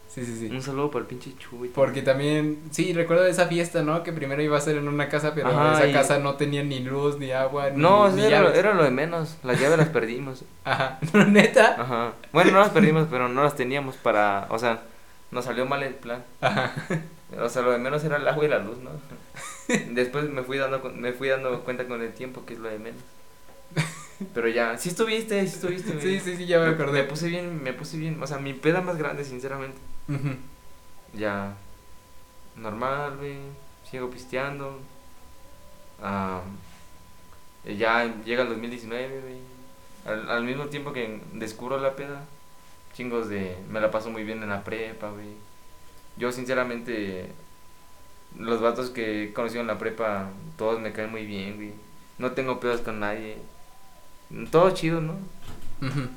[0.09, 0.47] Sí, sí, sí.
[0.53, 1.69] Un saludo para el pinche Chuy.
[1.69, 4.03] Porque también, sí, recuerdo de esa fiesta, ¿no?
[4.03, 6.63] Que primero iba a ser en una casa, pero Ajá, esa y- casa no tenía
[6.63, 8.57] ni luz, ni agua, ni, No, ni era, llaves.
[8.59, 9.37] era lo de menos.
[9.41, 10.43] Las llaves las perdimos.
[10.65, 10.99] Ajá,
[11.29, 11.81] ¿neta?
[11.81, 12.11] Ajá.
[12.33, 14.47] Bueno, no las perdimos, pero no las teníamos para.
[14.49, 14.81] O sea,
[15.31, 16.25] nos salió mal el plan.
[16.41, 16.73] Ajá.
[17.41, 18.89] O sea, lo de menos era el agua y la luz, ¿no?
[19.93, 22.79] Después me fui dando me fui dando cuenta con el tiempo que es lo de
[22.79, 23.01] menos.
[24.33, 25.99] Pero ya, sí estuviste, sí estuviste.
[26.01, 27.03] Sí, sí, sí, ya me acordé.
[27.03, 28.21] Me puse bien, me puse bien.
[28.21, 29.77] O sea, mi peda más grande, sinceramente.
[31.13, 31.55] Ya.
[32.55, 33.37] Normal, güey.
[33.89, 34.79] Sigo pisteando.
[36.01, 36.41] Ah,
[37.65, 39.37] ya llega el 2019, güey.
[40.05, 42.25] Al, al mismo tiempo que descubro la peda,
[42.93, 43.57] chingos de...
[43.69, 45.29] Me la paso muy bien en la prepa, güey.
[46.17, 47.31] Yo sinceramente,
[48.37, 51.73] los vatos que he conocido en la prepa, todos me caen muy bien, güey.
[52.17, 53.37] No tengo pedos con nadie.
[54.51, 55.13] Todo chido, ¿no?
[55.81, 56.07] Ujú.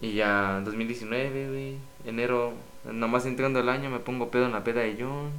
[0.00, 2.52] Y ya 2019, güey, enero,
[2.84, 5.30] nomás entrando el año me pongo pedo en la peda de John.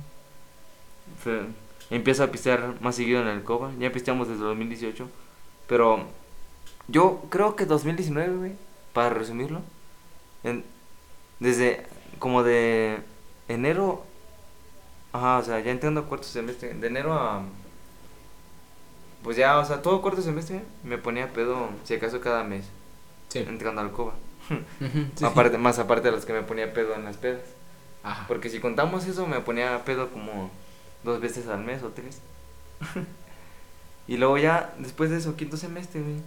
[1.23, 1.45] Fe-
[1.89, 5.07] empiezo a pistear más seguido en el Coba, ya pisteamos desde 2018.
[5.67, 6.05] Pero
[6.87, 8.51] yo creo que 2019, güey,
[8.93, 9.61] para resumirlo,
[10.43, 10.63] en-
[11.39, 11.85] desde
[12.19, 12.99] como de
[13.47, 14.03] enero,
[15.13, 17.43] ajá, o sea, ya entrando a cuarto semestre, de enero a...
[19.25, 22.65] Pues ya, o sea, todo cuarto semestre me ponía pedo, si acaso cada mes,
[23.29, 23.39] Sí.
[23.39, 24.13] entrando al Coba.
[25.17, 25.25] Sí.
[25.25, 27.41] Aparte, más aparte de los que me ponía pedo en las pedas.
[28.03, 28.25] Ajá.
[28.27, 30.51] Porque si contamos eso, me ponía pedo como
[31.03, 32.21] dos veces al mes o tres.
[34.07, 36.21] y luego ya, después de eso, quinto semestre, güey.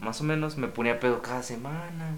[0.00, 2.16] Más o menos me ponía pedo cada semana.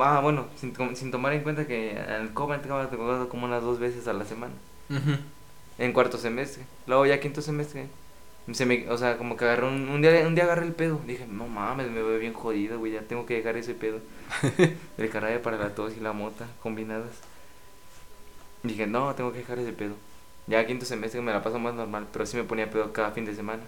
[0.00, 2.88] Ah, bueno, sin, sin tomar en cuenta que al COBA entraba
[3.28, 4.52] como unas dos veces a la semana.
[4.90, 5.16] Ujú.
[5.80, 6.64] En cuarto semestre.
[6.86, 7.88] Luego ya quinto semestre.
[8.52, 11.00] Se me, o sea, como que agarró un, un día, un día agarré el pedo.
[11.06, 13.98] Dije, no mames, me veo bien jodido, güey, ya tengo que dejar ese pedo.
[14.98, 17.10] el caraje para la tos y la mota combinadas.
[18.62, 19.94] Dije, no, tengo que dejar ese pedo.
[20.46, 23.24] Ya quinto semestre me la paso más normal, pero sí me ponía pedo cada fin
[23.24, 23.62] de semana.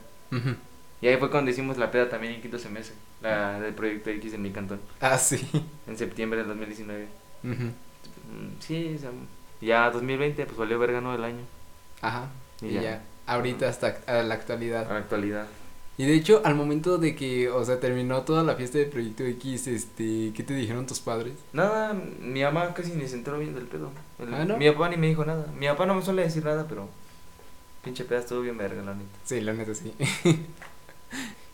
[1.00, 4.34] Y ahí fue cuando hicimos la peda también en quinto semestre, la del proyecto X
[4.34, 5.46] en mi cantón, Ah, sí.
[5.86, 7.06] en septiembre del 2019.
[7.44, 7.52] Ujú.
[7.64, 9.10] Mm, Sí, o sea,
[9.60, 11.14] ya 2020, pues valió verga, ¿no?
[11.14, 11.42] El año,
[12.03, 12.28] Ajá.
[12.61, 12.82] Y Y ya.
[12.82, 13.03] ya.
[13.26, 14.88] Ahorita hasta a la actualidad.
[14.90, 15.46] a la actualidad.
[15.98, 19.24] Y de hecho, al momento de que, o sea, terminó toda la fiesta de Proyecto
[19.24, 21.34] X, este, ¿qué te dijeron tus padres?
[21.53, 23.90] Nada, mi mamá casi ni se enteró bien del pedo.
[24.18, 24.57] El- Ah, ¿no?
[24.57, 25.46] Mi papá ni me dijo nada.
[25.59, 26.88] Mi papá no me suele decir nada, pero
[27.84, 29.11] pinche peda estuvo bien verga, la neta.
[29.24, 29.92] Sí, la neta sí.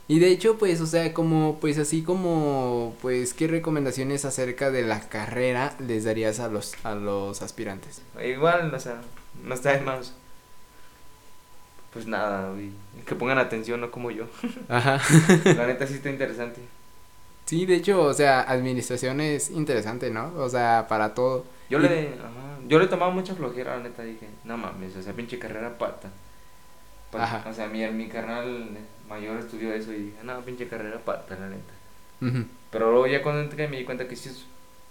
[0.08, 4.82] y de hecho, pues, o sea, como, pues así como, pues, ¿qué recomendaciones acerca de
[4.82, 8.02] la carrera les darías a los, a los aspirantes?
[8.24, 9.02] Igual, o sea,
[9.44, 10.14] no está de más.
[11.98, 12.70] Pues nada, güey.
[13.04, 14.26] Que pongan atención, no como yo.
[14.68, 15.00] Ajá.
[15.56, 16.60] La neta sí está interesante.
[17.44, 20.32] Sí, de hecho, o sea, administración es interesante, ¿no?
[20.36, 21.44] O sea, para todo.
[21.68, 25.02] Yo Y- le, ajá, yo le tomaba mucha flojera, la neta dije, no mames, o
[25.02, 26.08] sea, pinche carrera pata.
[27.10, 27.44] Pa- Ajá.
[27.50, 28.68] O sea, mi, mi carnal
[29.08, 31.72] mayor estudió eso y dije, no, pinche carrera pata, la neta.
[32.20, 32.44] Ujú.
[32.70, 34.44] Pero luego ya cuando entré me di cuenta que sí es,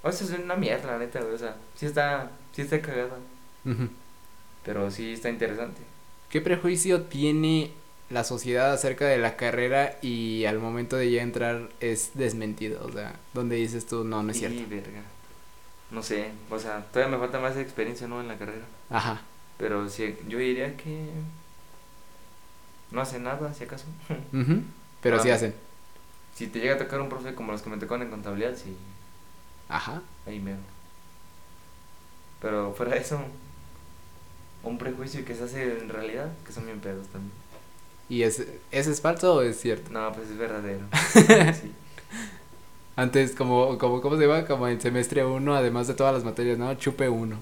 [0.03, 3.17] o sea, es una mierda, la neta, o sea, sí está, sí está cagada,
[3.65, 3.87] Ujú.
[4.65, 5.81] pero sí está interesante.
[6.29, 7.71] ¿Qué prejuicio tiene
[8.09, 12.85] la sociedad acerca de la carrera y al momento de ya entrar es desmentido?
[12.85, 14.59] O sea, donde dices tú, no, no es cierto.
[14.59, 15.01] Y verga.
[15.91, 18.19] No sé, o sea, todavía me falta más experiencia, ¿no?
[18.19, 18.65] En la carrera.
[18.89, 19.21] Ajá.
[19.57, 21.07] Pero sí, yo diría que
[22.91, 23.85] no hace nada, si acaso.
[24.33, 24.61] Ujú.
[25.01, 25.35] Pero sí Ah.
[25.35, 25.53] hacen.
[26.35, 28.75] Si te llega a tocar un profe como los que me tocaron en contabilidad, sí,
[29.69, 30.01] Ajá.
[30.27, 30.55] ahí me...
[32.41, 33.19] Pero fuera de eso,
[34.67, 37.31] un prejuicio que se hace en realidad, que son bien pedos también.
[38.09, 39.91] ¿Y es, ese es falso o es cierto?
[39.91, 40.85] No, pues es verdadero.
[41.53, 41.71] sí.
[42.95, 44.45] Antes, como, como, ¿cómo se llama?
[44.45, 46.73] Como en semestre uno, además de todas las materias, ¿no?
[46.75, 47.37] Chupe uno.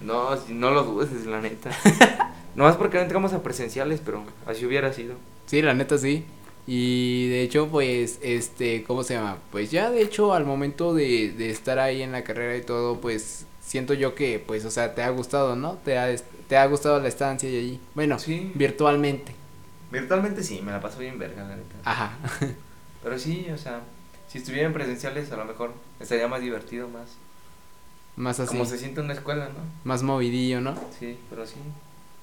[0.00, 1.70] No, si no lo dudes, la neta.
[2.54, 5.16] Nomás porque no entramos a presenciales, pero así hubiera sido.
[5.46, 6.24] Sí, la neta sí.
[6.66, 9.38] Y de hecho, pues, este, ¿cómo se llama?
[9.50, 13.00] Pues ya, de hecho, al momento de, de estar ahí en la carrera y todo,
[13.00, 15.74] pues, siento yo que, pues, o sea, te ha gustado, ¿no?
[15.84, 16.14] Te ha,
[16.50, 17.80] te ha gustado la estancia y allí.
[17.94, 18.50] Bueno, Sí.
[18.56, 19.32] virtualmente.
[19.92, 21.76] Virtualmente sí, me la paso bien verga, la neta.
[21.84, 22.18] Ajá.
[23.04, 23.80] Pero sí, o sea,
[24.28, 27.10] si estuviera en presenciales a lo mejor estaría más divertido, más...
[28.16, 28.50] Más así.
[28.50, 29.60] Como se siente en una escuela, ¿no?
[29.84, 30.74] Más movidillo, ¿no?
[30.98, 31.54] Sí, pero sí.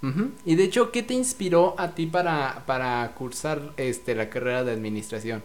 [0.03, 0.31] Ujú.
[0.45, 4.73] Y de hecho, ¿qué te inspiró a ti para, para cursar este la carrera de
[4.73, 5.41] administración?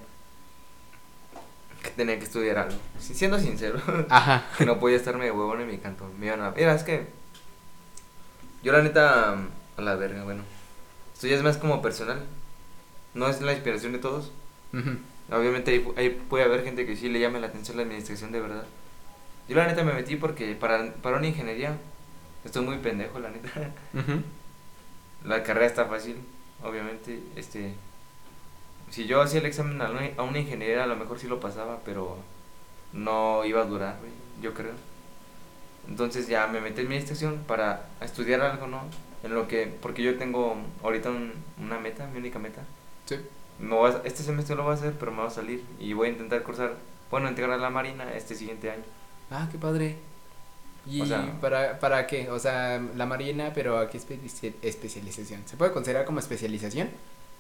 [1.83, 2.76] Que tenía que estudiar algo.
[2.99, 3.80] Si- Siendo sincero,
[4.11, 4.45] Ajá.
[4.59, 6.05] que no podía estarme de huevón en mi canto.
[6.18, 6.51] Me iban a...
[6.51, 7.07] Mira, es que...
[8.63, 9.37] Yo la neta...
[9.77, 10.43] A la verga, bueno.
[11.15, 12.23] Esto ya es más como personal.
[13.15, 14.31] No es la inspiración de todos.
[15.31, 18.33] Obviamente ahí, pu- ahí puede haber gente que sí le llame la atención la administración
[18.33, 18.65] de verdad.
[19.49, 21.77] Yo la neta me metí porque para, para una ingeniería
[22.45, 23.51] estoy muy pendejo, la neta.
[25.25, 26.17] La carrera está fácil,
[26.65, 27.21] obviamente.
[27.37, 27.75] Este,
[28.91, 31.39] si yo hacía el examen a una, a una ingeniería, a lo mejor sí lo
[31.41, 32.19] pasaba, pero
[32.93, 33.97] no iba a durar,
[34.43, 34.73] yo creo.
[35.89, 38.83] Entonces ya me metí en administración para estudiar algo, ¿no?
[39.22, 42.62] En lo que, porque yo tengo ahorita un- una meta, mi única meta.
[43.07, 43.16] Sí.
[43.59, 45.93] Me voy a- este semestre lo voy a hacer, pero me va a salir y
[45.93, 46.74] voy a intentar cursar,
[47.11, 48.83] bueno, integrar a la Marina este siguiente año.
[49.30, 49.97] Ah, qué padre.
[50.87, 52.28] ¿Y O sea- para, para qué?
[52.30, 55.43] O sea, la marina, pero ¿a qué espe- especialización?
[55.47, 56.91] ¿Se puede considerar como especialización?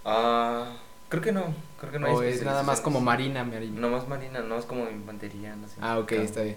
[0.04, 0.76] Ah,
[1.08, 3.80] creo que no, creo que no o es nada más como marina, marina.
[3.80, 5.74] No más marina, no es como infantería, no sé.
[5.80, 6.22] Ah, ok, Claro.
[6.22, 6.56] está bien.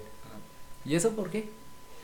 [0.85, 1.49] ¿Y eso por qué?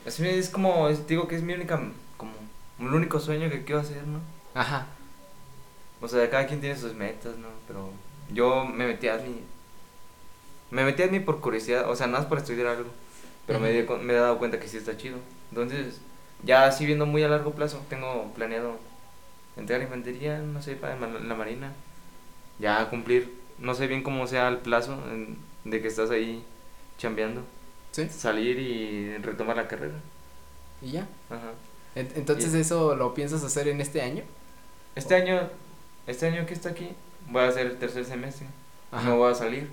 [0.06, 1.80] Es, mi- es como, es- digo que es mi única,
[2.16, 2.32] como,
[2.80, 4.20] el único sueño que quiero hacer, ¿no?
[4.54, 4.86] Ajá.
[6.00, 7.48] O sea, cada quien tiene sus metas, ¿no?
[7.68, 7.90] Pero
[8.32, 9.42] yo me metí a mí.
[10.70, 12.90] Me metí a mí por curiosidad, o sea, nada más por estudiar algo.
[13.46, 15.18] Pero me, me he dado cuenta que sí está chido.
[15.50, 16.00] Entonces,
[16.42, 18.78] ya así viendo muy a largo plazo, tengo planeado
[19.56, 21.72] entrar a infantería, no sé, para la marina.
[22.58, 26.44] Ya cumplir, no sé bien cómo sea el plazo en- de que estás ahí
[26.98, 27.42] chambeando.
[27.92, 28.08] Sí.
[28.08, 29.94] Salir y retomar la carrera.
[30.80, 31.06] Y ya.
[31.30, 31.52] Ajá.
[31.94, 34.24] Entonces, ¿eso lo piensas hacer en este año?
[34.94, 35.48] Este año,
[36.06, 36.90] este año que está aquí,
[37.28, 38.46] voy a hacer el tercer semestre.
[38.90, 39.08] Ajá.
[39.08, 39.68] No voy a salir.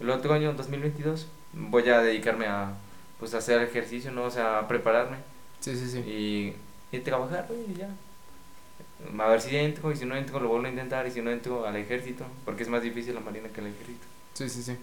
[0.00, 2.74] El otro año, 2022, voy a dedicarme a
[3.18, 4.24] pues hacer ejercicio, ¿no?
[4.24, 5.18] O sea, a prepararme
[5.60, 5.98] Sí, sí, sí.
[6.00, 7.88] y, y trabajar, y ya.
[9.18, 11.30] A ver si entro, y si no entro, lo vuelvo a intentar, y si no
[11.30, 14.04] entro, al ejército, porque es más difícil la marina que el ejército.
[14.34, 14.76] Sí, sí, sí.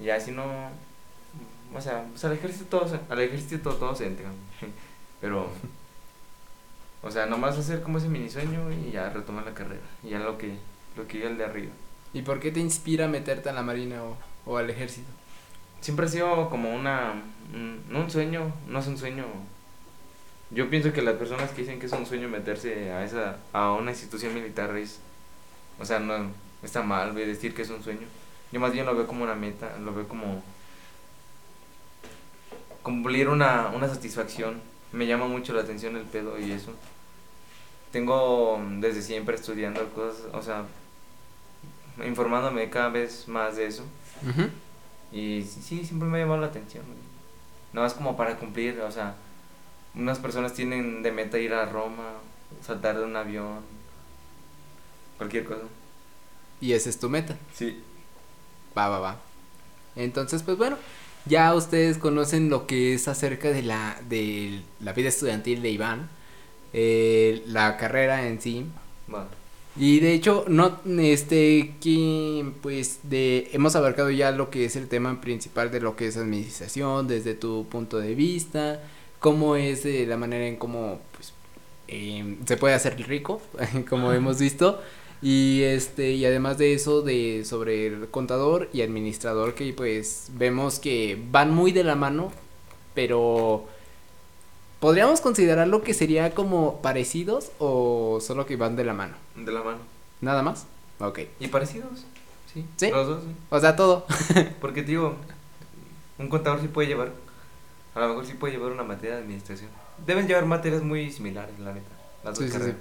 [0.00, 0.44] Y ya si no,
[1.74, 4.32] o sea, pues al ejército todos, al ejército todos entran.
[5.20, 5.48] Pero,
[7.02, 9.82] o sea, nomás hacer como ese mini sueño y ya retomar la carrera.
[10.02, 10.56] Y ya lo que,
[10.96, 11.72] lo que diga el de arriba.
[12.12, 15.08] ¿Y por qué te inspira meterte a la marina o, o al ejército?
[15.80, 17.12] Siempre ha sido como una,
[17.54, 19.24] un- no un sueño, no es un sueño.
[20.50, 23.72] Yo pienso que las personas que dicen que es un sueño meterse a esa, a
[23.72, 25.00] una institución militar es,
[25.80, 26.30] o sea, no,
[26.62, 28.06] está mal, decir que es un sueño.
[28.52, 30.42] Yo más bien lo veo como una meta, lo veo como
[32.86, 34.60] cumplir una, una satisfacción.
[34.92, 36.72] Me llama mucho la atención el pedo y eso.
[37.90, 40.62] Tengo mm, desde siempre estudiando cosas, o sea,
[42.06, 43.82] informándome cada vez más de eso.
[45.10, 46.84] Y sí, siempre me ha llamado la atención.
[47.72, 49.16] No es como para cumplir, o sea,
[49.96, 52.12] unas personas tienen de meta ir a Roma,
[52.64, 53.62] saltar de un avión,
[55.16, 55.62] cualquier cosa.
[56.60, 57.36] Y esa es tu meta.
[57.52, 57.82] Sí.
[58.78, 59.16] Va, va, va.
[59.96, 60.76] Entonces, pues bueno,
[61.26, 66.08] ya ustedes conocen lo que es acerca de la, de la vida estudiantil de Iván,
[66.72, 68.66] eh, la carrera en sí.
[69.78, 74.88] Y de hecho, no, este, que pues de, hemos abarcado ya lo que es el
[74.88, 78.80] tema principal de lo que es administración, desde tu punto de vista,
[79.18, 81.32] cómo es eh, la manera en cómo, pues,
[81.88, 83.42] em, se puede hacer rico,
[83.88, 84.80] como hemos visto,
[85.28, 90.78] y este, y además de eso, de, sobre el contador y administrador, que pues vemos
[90.78, 92.30] que van muy de la mano,
[92.94, 93.66] pero
[94.78, 99.16] podríamos considerarlo que sería como parecidos o solo que van de la mano.
[99.34, 99.78] De la mano.
[100.20, 100.68] Nada más.
[101.00, 101.18] Ok.
[101.40, 102.04] ¿Y parecidos?
[102.54, 102.64] Sí.
[102.76, 102.90] ¿Sí?
[102.92, 103.30] Los dos, sí.
[103.50, 104.06] O sea, todo.
[104.60, 105.16] Porque te digo,
[106.20, 107.10] un contador sí puede llevar,
[107.96, 109.70] a lo mejor sí puede llevar una materia de administración.
[110.06, 111.90] Deben llevar materias muy similares, la neta.
[112.22, 112.74] Las dos Sí, sí.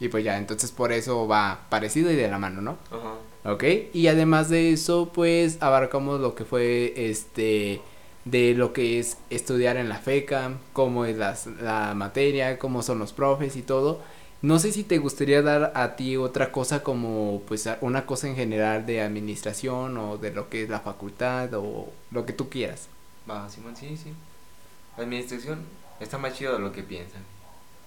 [0.00, 2.78] Y pues ya, entonces por eso va parecido y de la mano, ¿no?
[2.90, 3.14] Ajá.
[3.52, 3.64] Ok.
[3.92, 7.80] Y además de eso, pues abarcamos lo que fue este
[8.24, 12.98] de lo que es estudiar en la FECA, cómo es las, la materia, cómo son
[12.98, 14.00] los profes y todo.
[14.42, 18.36] No sé si te gustaría dar a ti otra cosa como pues una cosa en
[18.36, 22.88] general de administración o de lo que es la facultad o lo que tú quieras.
[23.28, 24.12] Va, Simón, sí, sí.
[24.96, 25.60] La administración
[25.98, 27.22] está más chido de lo que piensan.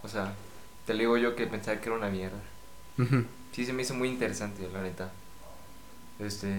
[0.03, 0.33] O sea,
[0.85, 2.39] te lo digo yo que pensaba que era una mierda.
[3.51, 5.11] Sí, se me hizo muy interesante, la neta.
[6.19, 6.49] Este.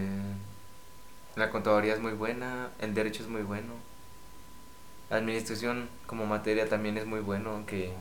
[1.36, 3.72] La contaduría es muy buena, el derecho es muy bueno.
[5.08, 7.92] La administración como materia también es muy bueno, aunque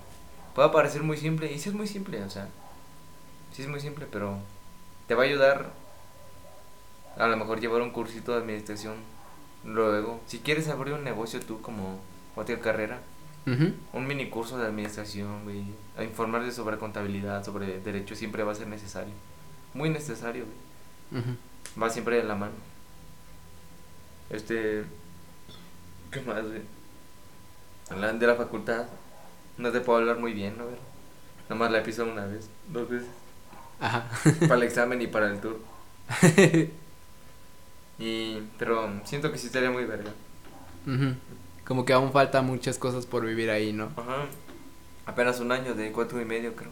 [0.53, 1.51] pueda parecer muy simple.
[1.51, 2.49] Y sí es muy simple, o sea.
[3.53, 4.37] Sí es muy simple, pero
[5.07, 5.71] te va a ayudar
[7.17, 8.95] a lo mejor llevar un cursito de administración
[9.63, 10.21] luego.
[10.27, 11.99] Si quieres abrir un negocio tú como
[12.35, 12.99] otra carrera,
[13.45, 15.63] Un mini curso de administración, güey.
[15.97, 19.13] A informarte sobre contabilidad, sobre derecho, siempre va a ser necesario.
[19.73, 20.45] Muy necesario,
[21.11, 21.23] güey.
[21.81, 22.53] Va siempre de la mano.
[24.29, 24.83] Este.
[26.11, 26.61] ¿Qué más, güey?
[27.89, 28.85] Hablan de la facultad.
[29.57, 30.65] No te puedo hablar muy bien, ¿no?
[30.65, 30.77] güey?
[31.49, 33.09] Nomás la he pisado una vez, dos veces.
[33.79, 34.07] Ajá.
[34.41, 35.59] para el examen y para el tour.
[37.99, 38.39] Y.
[38.57, 40.09] Pero siento que sí estaría muy verga.
[40.87, 41.13] Ujú.
[41.71, 43.85] Como que aún falta muchas cosas por vivir ahí, ¿no?
[43.95, 44.25] Ajá.
[45.05, 46.69] Apenas un año de cuatro y medio, creo.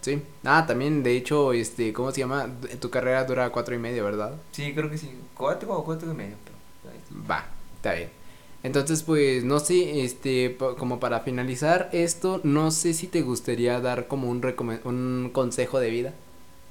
[0.00, 0.22] Sí.
[0.42, 2.48] Ah, también, de hecho, este, ¿cómo se llama?
[2.80, 4.36] Tu carrera dura cuatro y medio, ¿verdad?
[4.52, 5.10] Sí, creo que sí.
[5.34, 7.28] Cuatro o cuatro y medio, pero.
[7.28, 7.44] Va,
[7.76, 8.08] está bien.
[8.62, 14.06] Entonces, pues, no sé, este, como para finalizar esto, no sé si te gustaría dar
[14.06, 14.42] como un
[14.84, 16.14] un consejo de vida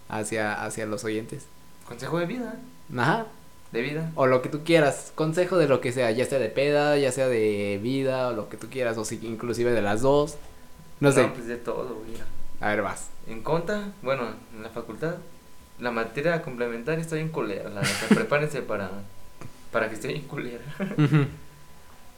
[0.10, 1.46] hacia, hacia los oyentes.
[1.88, 2.60] Consejo de vida.
[2.98, 3.28] Ajá.
[3.72, 4.12] De vida.
[4.16, 7.12] O lo que tú quieras, consejo de lo que sea, ya sea de peda, ya
[7.12, 10.38] sea de vida, o lo que tú quieras, o si inclusive de las dos.
[11.00, 11.26] No sé.
[11.26, 12.18] pues de todo, güey.
[12.62, 13.10] A ver, vas.
[13.28, 14.24] En conta, bueno,
[14.56, 15.16] en la facultad,
[15.80, 18.06] la materia complementaria está bien culera, la neta.
[18.10, 18.90] Prepárense para,
[19.72, 20.64] para que esté bien culera.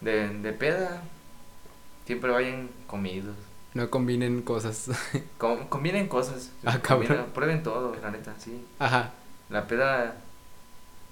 [0.01, 1.01] De, de peda,
[2.05, 3.35] siempre vayan comidos.
[3.73, 4.89] No combinen cosas.
[5.37, 6.51] Com- combinen cosas.
[6.63, 7.25] Ah, cabrón.
[7.33, 8.63] prueben todo, la neta, sí.
[8.79, 9.11] Ajá.
[9.49, 10.15] La peda,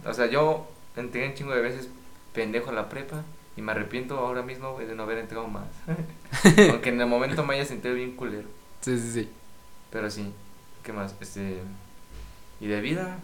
[0.06, 1.90] o sea, yo entré un chingo de veces
[2.34, 3.24] pendejo a la prepa
[3.56, 5.68] y me arrepiento ahora mismo de no haber entrado más.
[6.70, 8.48] Aunque en el momento me haya sentido bien culero.
[8.82, 9.30] Sí, sí, sí.
[9.92, 10.32] Pero sí,
[10.84, 11.16] ¿qué más?
[11.20, 11.60] Este.
[12.60, 13.20] Y de vida.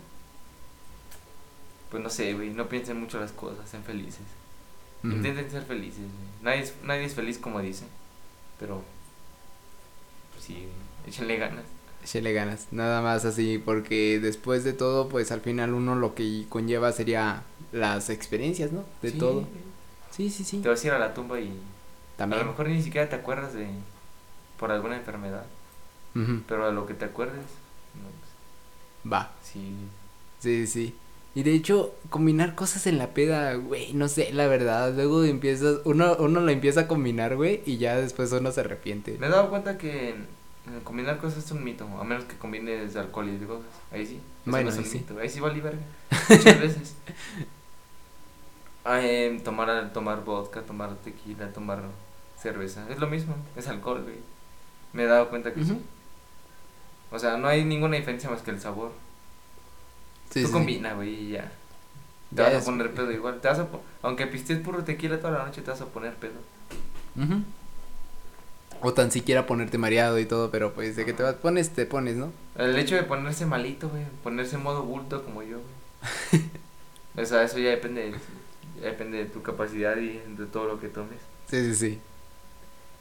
[1.91, 2.49] Pues no sé, güey.
[2.49, 4.25] No piensen mucho las cosas, sean felices.
[5.03, 6.27] Intenten ser felices, güey.
[6.41, 7.87] Nadie es, nadie es feliz como dicen.
[8.59, 8.81] Pero.
[10.31, 10.67] Pues sí,
[11.05, 11.65] échenle ganas.
[12.03, 16.45] Échale ganas, nada más así, porque después de todo, pues al final uno lo que
[16.49, 18.83] conlleva sería las experiencias, ¿no?
[19.01, 19.47] De Sí, todo.
[20.11, 20.59] Sí, sí, sí.
[20.59, 21.47] Te vas a ir a la tumba y.
[21.47, 22.41] A También.
[22.43, 23.67] lo mejor ni siquiera te acuerdas de.
[24.59, 25.45] Por alguna enfermedad.
[26.15, 26.41] Ujú.
[26.47, 27.37] Pero a lo que te acuerdes.
[27.95, 28.09] No,
[29.03, 29.31] pues, Va.
[29.43, 29.73] sí.
[30.39, 30.95] Sí, sí.
[31.35, 35.77] Y de hecho, combinar cosas en la peda, güey, no sé, la verdad, luego empiezas,
[35.83, 39.17] uno, uno lo empieza a combinar, güey, y ya después uno se arrepiente.
[39.19, 40.13] Me he dado cuenta que
[40.83, 43.67] combinar cosas es un mito, a menos que combines alcohol y drogas.
[43.91, 44.21] Ahí sí.
[44.45, 44.97] Bueno, no es ahí un sí.
[44.99, 45.19] mito.
[45.19, 45.81] Ahí sí vale verga.
[46.29, 46.95] Muchas veces.
[48.85, 51.83] Ah, eh, tomar, tomar vodka, tomar tequila, tomar
[52.37, 52.85] cerveza.
[52.89, 54.17] Es lo mismo, es alcohol, güey.
[54.91, 55.79] Me he dado cuenta que sí.
[57.11, 58.91] O sea, no hay ninguna diferencia más que el sabor.
[60.29, 60.53] Sí, Tú sí.
[60.53, 61.51] combina, güey, y ya.
[62.35, 63.39] Te Ya vas a poner pedo igual.
[63.39, 63.67] Te vas a
[64.01, 66.39] Aunque pistes puro tequila toda la noche, te vas a poner pedo.
[67.15, 67.43] Ujú.
[68.83, 71.85] O tan siquiera ponerte mareado y todo, pero pues de que te vas, pones, te
[71.85, 72.31] pones, ¿no?
[72.57, 75.57] El hecho de ponerse malito, güey, ponerse en modo bulto como yo,
[76.31, 76.43] güey.
[77.17, 80.79] o sea, eso ya depende, de- ya depende de tu capacidad y de todo lo
[80.79, 81.19] que tomes.
[81.49, 81.99] Sí, sí, sí.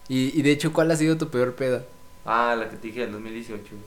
[0.08, 1.84] Y, y de hecho, ¿cuál ha sido tu peor peda?
[2.24, 3.82] Ah, la que te dije del 2018, güey.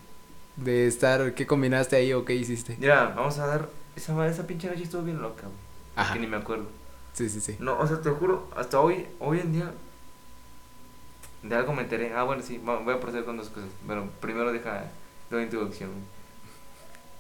[0.57, 2.77] De estar, ¿qué combinaste ahí o qué hiciste?
[2.79, 5.55] Mira, vamos a dar, esa, esa pinche noche estuvo bien loca, güey.
[5.95, 6.13] Ajá.
[6.13, 6.65] Que ni me acuerdo.
[7.13, 7.55] Sí, sí, sí.
[7.59, 9.71] No, o sea, te juro, hasta hoy, hoy en día,
[11.47, 12.13] de algo me enteré.
[12.13, 13.69] Ah, bueno, sí, voy a proceder con dos cosas.
[13.87, 14.85] Pero primero deja,
[15.29, 15.89] doy introducción.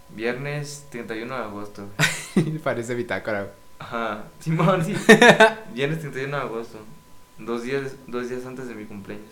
[0.09, 1.87] Viernes 31 de agosto.
[2.63, 3.51] Parece bitácora.
[3.79, 4.95] Ajá, Simón, sí.
[5.73, 6.79] Viernes 31 de agosto.
[7.37, 9.31] Dos días, dos días antes de mi cumpleaños.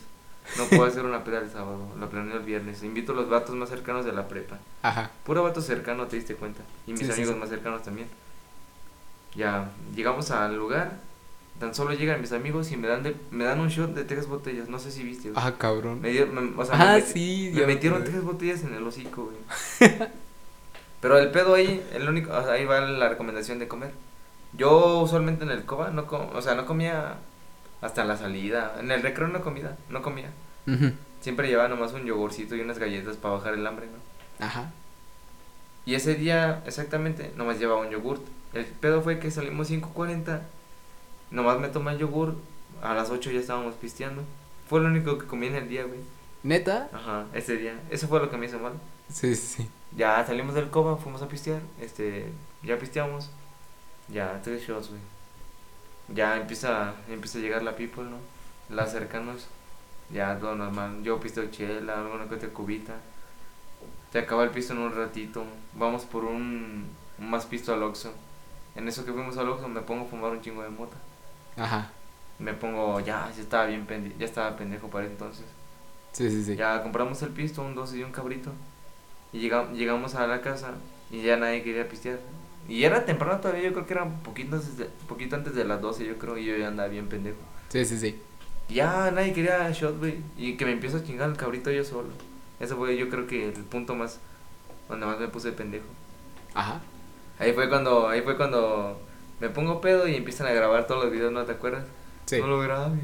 [0.58, 1.88] No puedo hacer una peda el sábado.
[2.00, 2.84] La planeo el viernes.
[2.84, 4.60] Invito a los vatos más cercanos de la prepa.
[4.82, 5.10] Ajá.
[5.24, 6.62] Puro vato cercano, te diste cuenta.
[6.86, 7.40] Y mis Sí, sí, amigos sí.
[7.40, 8.10] más cercanos también.
[9.36, 10.98] Ya, llegamos al lugar.
[11.60, 14.28] Tan solo llegan mis amigos y me dan de, me dan un shot de tres
[14.28, 14.68] botellas.
[14.70, 15.44] No sé si viste, güey.
[15.46, 16.02] Ah, cabrón.
[16.02, 17.52] Me dio- me- o sea, Ah, me, sí.
[17.54, 18.12] me metieron acordé.
[18.12, 19.92] tres botellas en el hocico, güey.
[21.02, 23.92] Pero el pedo ahí, el único, o sea, ahí va la recomendación de comer.
[24.54, 27.16] Yo usualmente en el coba no com- o sea, no comía
[27.82, 28.76] hasta la salida.
[28.80, 30.30] En el recreo no comida, no comía.
[31.22, 34.46] Siempre llevaba nomás un yogurcito y unas galletas para bajar el hambre, ¿no?
[34.46, 34.72] Ajá.
[35.86, 38.22] Y ese día, exactamente, nomás llevaba un yogurt.
[38.54, 40.42] El pedo fue que salimos 5.40.
[41.34, 42.36] Nomás me tomé el yogur.
[42.84, 44.22] A las 8 ya estábamos pisteando.
[44.70, 46.00] Fue lo único que comí en el día, güey.
[46.44, 46.90] ¿Neta?
[46.94, 47.74] Ajá, ese día.
[47.90, 48.74] Eso fue lo que me hizo mal.
[49.10, 49.70] Sí, sí, sí.
[49.98, 51.62] Ya salimos del coba, fuimos a pistear.
[51.82, 52.32] Este,
[52.62, 53.32] ya pisteamos.
[54.10, 55.02] Ya, tres shots, güey.
[56.10, 58.18] Ya empieza, empieza a llegar la people, ¿no?
[58.70, 59.48] Las cercanos.
[60.12, 61.02] Ya, todo normal.
[61.02, 62.94] Yo pisteo chela, alguna que otra cubita.
[64.12, 65.44] Se acaba el pisto en un ratito.
[65.74, 68.14] Vamos por un, un más pisto al Oxxo.
[68.76, 70.98] En eso que fuimos al Oxxo me pongo a fumar un chingo de mota.
[71.58, 71.90] Ajá.
[72.40, 75.46] Me pongo, ya, ya estaba bien pendi ya estaba pendejo para entonces.
[76.12, 76.56] Sí, sí, sí.
[76.56, 78.52] Ya compramos el pisto, un 12 y un cabrito.
[79.32, 80.72] Y llega- llegamos a la casa
[81.12, 82.20] y ya nadie quería pistear.
[82.68, 85.66] Y era temprano todavía, yo creo que era un poquito antes de, poquito antes de
[85.66, 87.38] las 12, yo creo, y yo ya andaba bien pendejo.
[87.70, 88.22] Sí, sí, sí.
[88.70, 90.20] Y ya nadie quería shot, güey.
[90.38, 92.10] Y que me empiezo a chingar el cabrito yo solo.
[92.60, 94.20] Eso fue yo creo que el punto más,
[94.88, 95.86] donde más me puse pendejo.
[96.54, 96.80] Ajá.
[97.40, 99.02] Ahí fue cuando, ahí fue cuando
[99.44, 101.84] me pongo pedo y empiezan a grabar todos los videos, ¿no te acuerdas?
[102.26, 102.40] Sí.
[102.40, 103.02] No lo güey.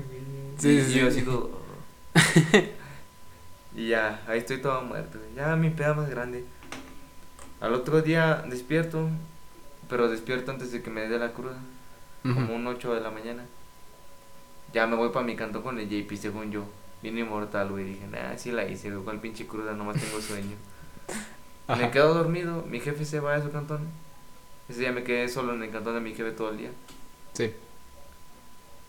[0.58, 1.18] Sí, y, sí, y yo sí.
[1.18, 1.52] así todo.
[3.76, 5.20] y ya, ahí estoy todo muerto.
[5.36, 6.46] Ya mi peda más grande.
[7.60, 9.10] Al otro día despierto,
[9.90, 11.58] pero despierto antes de que me dé la cruda,
[12.24, 13.44] como un 8 de la mañana.
[14.72, 16.64] Ya me voy para mi canto con el JP, según yo.
[17.02, 17.84] Bien inmortal, güey.
[17.84, 19.04] Dije, nah, sí la hice, güey.
[19.04, 19.74] ¿Cuál pinche cruda?
[19.74, 20.56] Nomás tengo sueño.
[21.78, 23.90] Me quedo dormido, mi jefe se va a su cantón.
[24.70, 26.70] Ese día me quedé solo en el cantón de mi jefe todo el día.
[27.34, 27.54] Sí.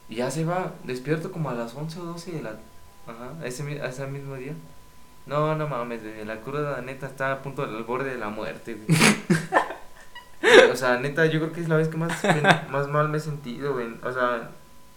[0.08, 2.50] Y ya se va, despierto como a las 11 o 12 de la...
[3.06, 4.54] Ajá, ese, ese mismo día.
[5.26, 8.74] No, no mames, güey, la cruda neta está a punto del borde de la muerte,
[8.74, 8.98] güey.
[10.72, 12.12] o sea, neta, yo creo que es la vez que más,
[12.70, 13.86] más mal me he sentido, güey.
[14.02, 14.50] O sea,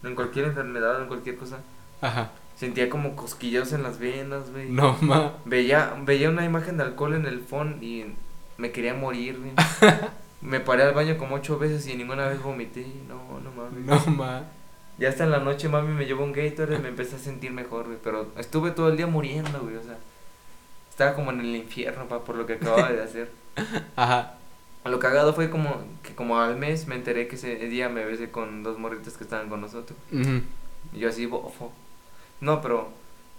[0.04, 1.60] en cualquier enfermedad, en cualquier cosa.
[2.02, 2.32] Ajá.
[2.56, 4.70] Sentía como cosquilleos en las venas, güey.
[4.70, 5.34] No, ma.
[5.46, 8.06] Veía, veía una imagen de alcohol en el phone y
[8.58, 9.52] me quería morir, güey.
[10.44, 12.86] me paré al baño como ocho veces y ninguna vez vomité.
[13.08, 13.86] No, no mames.
[13.86, 14.44] No, ma.
[14.98, 17.52] Ya hasta en la noche mami me llevó un Gatorade y me empecé a sentir
[17.52, 17.98] mejor, güey.
[18.04, 19.78] Pero estuve todo el día muriendo, güey.
[19.78, 19.98] O sea,
[20.90, 23.32] estaba como en el infierno, pa, por lo que acababa de hacer.
[23.96, 24.36] Ajá.
[24.86, 28.30] Lo cagado fue como que como al mes me enteré que ese día me besé
[28.30, 29.98] con dos morritas que estaban con nosotros.
[30.12, 30.42] Ujú.
[30.92, 31.72] Y yo así, bofo.
[32.42, 32.90] No, pero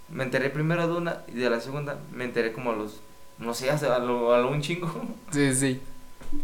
[0.09, 3.03] me enteré primero de una y de la segunda me enteré como a los,
[3.39, 4.91] no sé, a lo, a lo un chingo.
[5.31, 5.83] Sí, sí.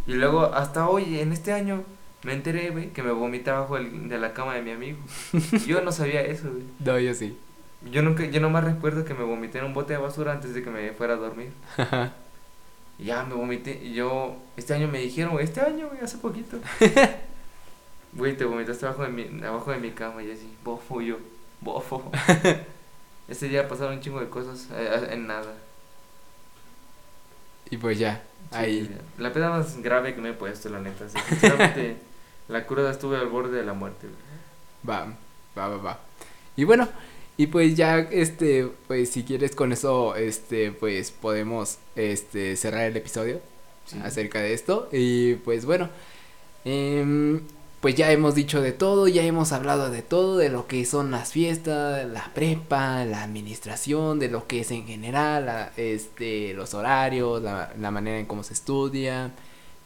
[0.07, 1.85] Y luego hasta hoy, en este año,
[2.23, 4.99] me enteré, güey, que me vomité abajo de la cama de mi amigo.
[5.67, 6.65] Yo no sabía eso, güey.
[6.79, 7.37] No, yo sí.
[7.91, 10.63] Yo nunca, yo nomás recuerdo que me vomité en un bote de basura antes de
[10.63, 11.53] que me fuera a dormir.
[12.99, 13.81] Ya me vomité.
[13.83, 16.59] Y yo, este año me dijeron, güey, este año, güey, hace poquito.
[18.13, 21.19] Güey, te vomitaste abajo de mi, abajo de mi cama y así, bofo yo,
[21.61, 22.11] bofo.
[23.29, 25.55] Ese día pasaron un chingo de cosas eh, en nada.
[27.71, 28.23] Y pues ya.
[28.51, 28.97] Sí, Ahí.
[29.19, 31.09] La peda más grave que me he puesto, la neta.
[31.09, 31.17] sí.
[31.29, 31.97] Sinceramente,
[32.49, 34.09] la cruda estuve al borde de la muerte.
[34.89, 35.07] Va,
[35.57, 36.01] va, va, va.
[36.57, 36.89] Y bueno,
[37.37, 42.97] y pues ya, este, pues si quieres con eso, este, pues podemos, este, cerrar el
[42.97, 43.41] episodio
[43.87, 43.99] Sí.
[44.05, 44.89] acerca de esto.
[44.93, 45.89] Y pues bueno,
[46.65, 47.41] em,
[47.81, 51.11] pues ya hemos dicho de todo, ya hemos hablado de todo, de lo que son
[51.11, 56.75] las fiestas, la prepa, la administración, de lo que es en general, la- este, los
[56.75, 59.31] horarios, la, la manera en cómo se estudia,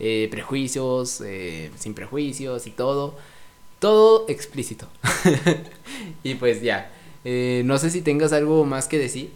[0.01, 3.17] eh, prejuicios, eh, sin prejuicios y todo.
[3.79, 4.89] Todo explícito.
[6.25, 6.91] y pues ya.
[7.25, 9.31] eh, no sé si tengas algo más que decir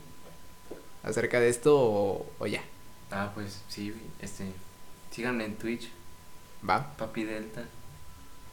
[1.02, 2.62] acerca de esto o, o ya.
[3.10, 4.44] Ah, pues sí, este.
[5.10, 5.88] Síganme en Twitch,
[6.68, 6.94] Va.
[6.96, 7.62] Papi Delta.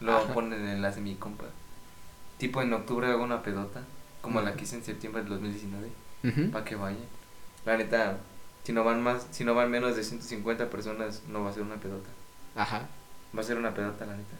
[0.00, 0.34] Luego Ajá.
[0.34, 1.46] ponen el enlace mi compa.
[2.38, 3.82] Tipo en octubre hago una pedota,
[4.20, 5.88] como la que hice en septiembre del 2019.
[6.24, 6.50] Ujú.
[6.50, 6.96] para que vaya.
[7.64, 8.18] La neta,
[8.64, 11.62] si no van más, si no van menos de 150 personas, no va a ser
[11.62, 12.08] una pedota.
[12.56, 12.88] Ajá.
[13.36, 14.36] Va a ser una pedota, la neta.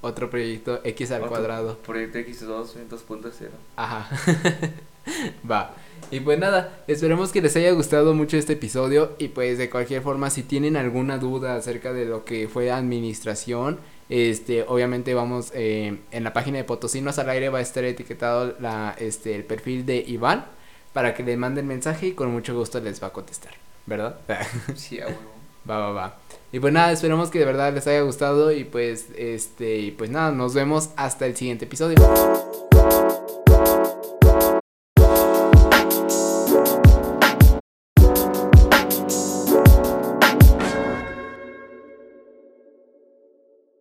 [0.00, 1.78] Otro proyecto X al Otro cuadrado.
[1.78, 3.32] Proyecto X2 en 2.0.
[3.76, 4.08] Ajá.
[5.50, 5.74] Va.
[6.10, 10.02] Y pues nada, esperemos que les haya gustado mucho este episodio y pues de cualquier
[10.02, 15.98] forma si tienen alguna duda acerca de lo que fue administración, este, obviamente vamos eh,
[16.10, 19.84] en la página de Potosinos al aire va a estar etiquetado la, este, el perfil
[19.84, 20.44] de Iván
[20.92, 23.54] para que le manden mensaje y con mucho gusto les va a contestar,
[23.86, 24.18] ¿verdad?
[24.76, 25.36] Sí, a huevo.
[25.68, 26.18] Va, va, va.
[26.52, 30.10] Y pues nada, esperemos que de verdad les haya gustado y pues este y pues
[30.10, 31.96] nada, nos vemos hasta el siguiente episodio.